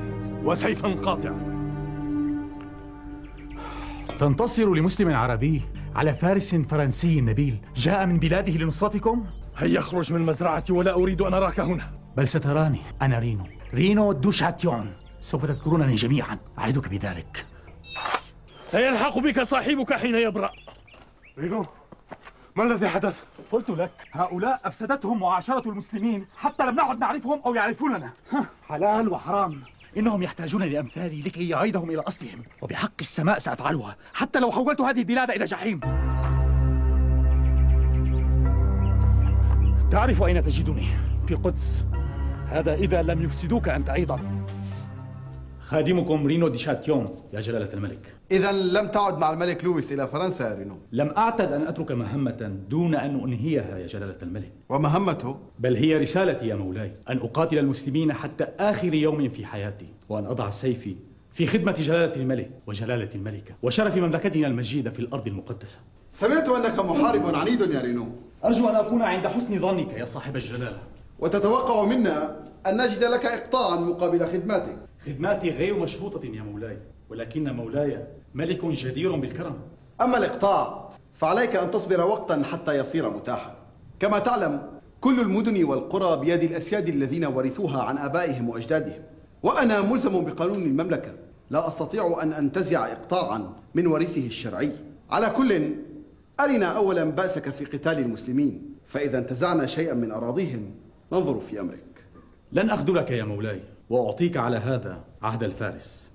وسيفا 0.45 0.89
قاطعا. 0.89 1.57
تنتصر 4.21 4.75
لمسلم 4.75 5.15
عربي 5.15 5.63
على 5.95 6.15
فارس 6.15 6.55
فرنسي 6.55 7.21
نبيل. 7.21 7.59
جاء 7.77 8.07
من 8.07 8.19
بلاده 8.19 8.53
لنصرتكم؟ 8.53 9.27
هيا 9.57 9.79
اخرج 9.79 10.13
من 10.13 10.21
مزرعتي 10.21 10.73
ولا 10.73 10.95
أريد 10.95 11.21
أن 11.21 11.35
أراك 11.35 11.61
هنا. 11.61 11.91
بل 12.17 12.29
ستراني 12.29 12.81
أنا 13.03 13.19
رينو. 13.19 13.45
رينو 13.75 14.13
دوشاتيون. 14.13 14.93
سوف 15.21 15.47
تذكرونني 15.47 15.95
جميعا. 15.95 16.39
أعدك 16.59 16.89
بذلك. 16.89 17.45
سيلحق 18.65 19.19
بك 19.19 19.43
صاحبك 19.43 19.93
حين 19.93 20.15
يبرأ. 20.15 20.51
رينو 21.39 21.67
ما 22.57 22.65
الذي 22.65 22.89
حدث؟ 22.89 23.25
قلت 23.53 23.71
لك 23.71 23.91
هؤلاء 24.13 24.61
أفسدتهم 24.65 25.21
معاشرة 25.21 25.71
المسلمين 25.71 26.27
حتى 26.37 26.67
لم 26.67 26.75
نعد 26.75 26.99
نعرفهم 26.99 27.41
أو 27.47 27.55
يعرفوننا. 27.55 28.11
حلال 28.69 29.09
وحرام. 29.09 29.61
إنهم 29.97 30.23
يحتاجون 30.23 30.63
لأمثالي 30.63 31.23
لكي 31.23 31.49
يعيدهم 31.49 31.91
إلى 31.91 32.01
أصلهم. 32.01 32.43
وبحق 32.63 32.93
السماء 33.01 33.39
سأفعلها 33.39 33.97
حتى 34.15 34.41
لو 34.41 34.53
حولت 34.53 34.81
هذه 34.81 34.99
البلاد 34.99 35.31
إلى 35.31 35.45
جحيم. 35.45 35.81
تعرف 39.91 40.23
أين 40.23 40.45
تجدني؟ 40.45 40.87
في 41.27 41.35
القدس. 41.35 41.85
هذا 42.49 42.75
إذا 42.75 43.03
لم 43.03 43.23
يفسدوك 43.23 43.69
أنت 43.69 43.89
أيضا. 43.89 44.47
خادمكم 45.67 46.27
رينو 46.27 46.49
دي 46.49 46.59
شاتيون 46.59 47.07
يا 47.33 47.41
جلالة 47.41 47.75
الملك. 47.75 48.15
إذا 48.31 48.53
لم 48.53 48.87
تعد 48.87 49.19
مع 49.19 49.31
الملك 49.31 49.65
لويس 49.65 49.93
إلى 49.93 50.09
فرنسا 50.09 50.49
يا 50.49 50.55
رينو. 50.55 50.79
لم 50.93 51.13
أعتد 51.17 51.53
أن 51.53 51.63
أترك 51.63 51.93
مهمة 51.93 52.59
دون 52.71 52.95
أن 52.95 53.21
أنهيها 53.21 53.79
يا 53.79 53.87
جلالة 53.87 54.17
الملك. 54.23 54.53
ومهمته؟ 54.69 55.37
بل 55.59 55.77
هي 55.77 55.99
رسالتي 55.99 56.49
يا 56.49 56.55
مولاي 56.55 56.93
أن 57.09 57.19
أقاتل 57.19 57.59
المسلمين 57.59 58.13
حتى 58.13 58.45
آخر 58.61 58.95
يوم 58.95 59.29
في 59.29 59.47
حياتي 59.47 59.87
وأن 60.09 60.27
أضع 60.27 60.51
سيفي 60.51 60.97
في 61.33 61.47
خدمة 61.47 61.73
جلالة 61.73 62.17
الملك 62.17 62.51
وجلالة 62.67 63.11
الملكة 63.15 63.55
وشرف 63.63 63.97
مملكتنا 63.97 64.47
المجيدة 64.47 64.91
في 64.91 64.99
الأرض 64.99 65.27
المقدسة. 65.27 65.79
سمعت 66.13 66.49
أنك 66.49 66.81
محارب 66.81 67.35
عنيد 67.35 67.61
يا 67.61 67.81
رينو. 67.81 68.09
أرجو 68.45 68.69
أن 68.69 68.75
أكون 68.75 69.03
عند 69.03 69.27
حسن 69.27 69.59
ظنك 69.59 69.93
يا 69.93 70.05
صاحب 70.05 70.37
الجلالة. 70.37 70.79
وتتوقع 71.19 71.85
منا 71.85 72.37
أن 72.67 72.77
نجد 72.77 73.05
لك 73.05 73.27
إقطاعا 73.27 73.77
مقابل 73.77 74.27
خدماتك. 74.27 74.77
خدماتي 75.07 75.51
غير 75.51 75.79
مشروطة 75.79 76.27
يا 76.27 76.43
مولاي 76.43 76.79
ولكن 77.11 77.53
مولاي 77.57 78.07
ملك 78.35 78.65
جدير 78.65 79.17
بالكرم. 79.17 79.59
أما 80.01 80.19
الإقطاع 80.19 80.91
فعليك 81.15 81.57
أن 81.57 81.71
تصبر 81.71 82.01
وقتا 82.01 82.43
حتى 82.43 82.79
يصير 82.79 83.11
متاحا. 83.11 83.57
كما 84.01 84.19
تعلم 84.19 84.63
كل 85.01 85.21
المدن 85.21 85.65
والقرى 85.65 86.21
بيد 86.21 86.43
الأسياد 86.43 86.89
الذين 86.89 87.25
ورثوها 87.25 87.83
عن 87.83 87.99
آبائهم 87.99 88.49
وأجدادهم. 88.49 89.03
وأنا 89.43 89.81
ملزم 89.81 90.25
بقانون 90.25 90.63
المملكة. 90.63 91.15
لا 91.51 91.69
أستطيع 91.69 92.23
أن 92.23 92.33
أنتزع 92.33 92.93
إقطاعا 92.93 93.53
من 93.75 93.87
ورثه 93.87 94.27
الشرعي. 94.27 94.73
على 95.11 95.31
كل 95.31 95.75
أرنا 96.41 96.67
أولا 96.67 97.05
بأسك 97.05 97.51
في 97.51 97.65
قتال 97.65 97.99
المسلمين. 97.99 98.75
فإذا 98.87 99.19
انتزعنا 99.19 99.67
شيئا 99.67 99.95
من 99.95 100.13
أراضيهم 100.13 100.71
ننظر 101.13 101.41
في 101.41 101.61
أمرك. 101.61 102.05
لن 102.53 102.71
أخذلك 102.71 103.11
يا 103.11 103.25
مولاي. 103.25 103.61
وأعطيك 103.91 104.37
على 104.37 104.57
هذا 104.57 105.05
عهد 105.23 105.43
الفارس. 105.43 106.13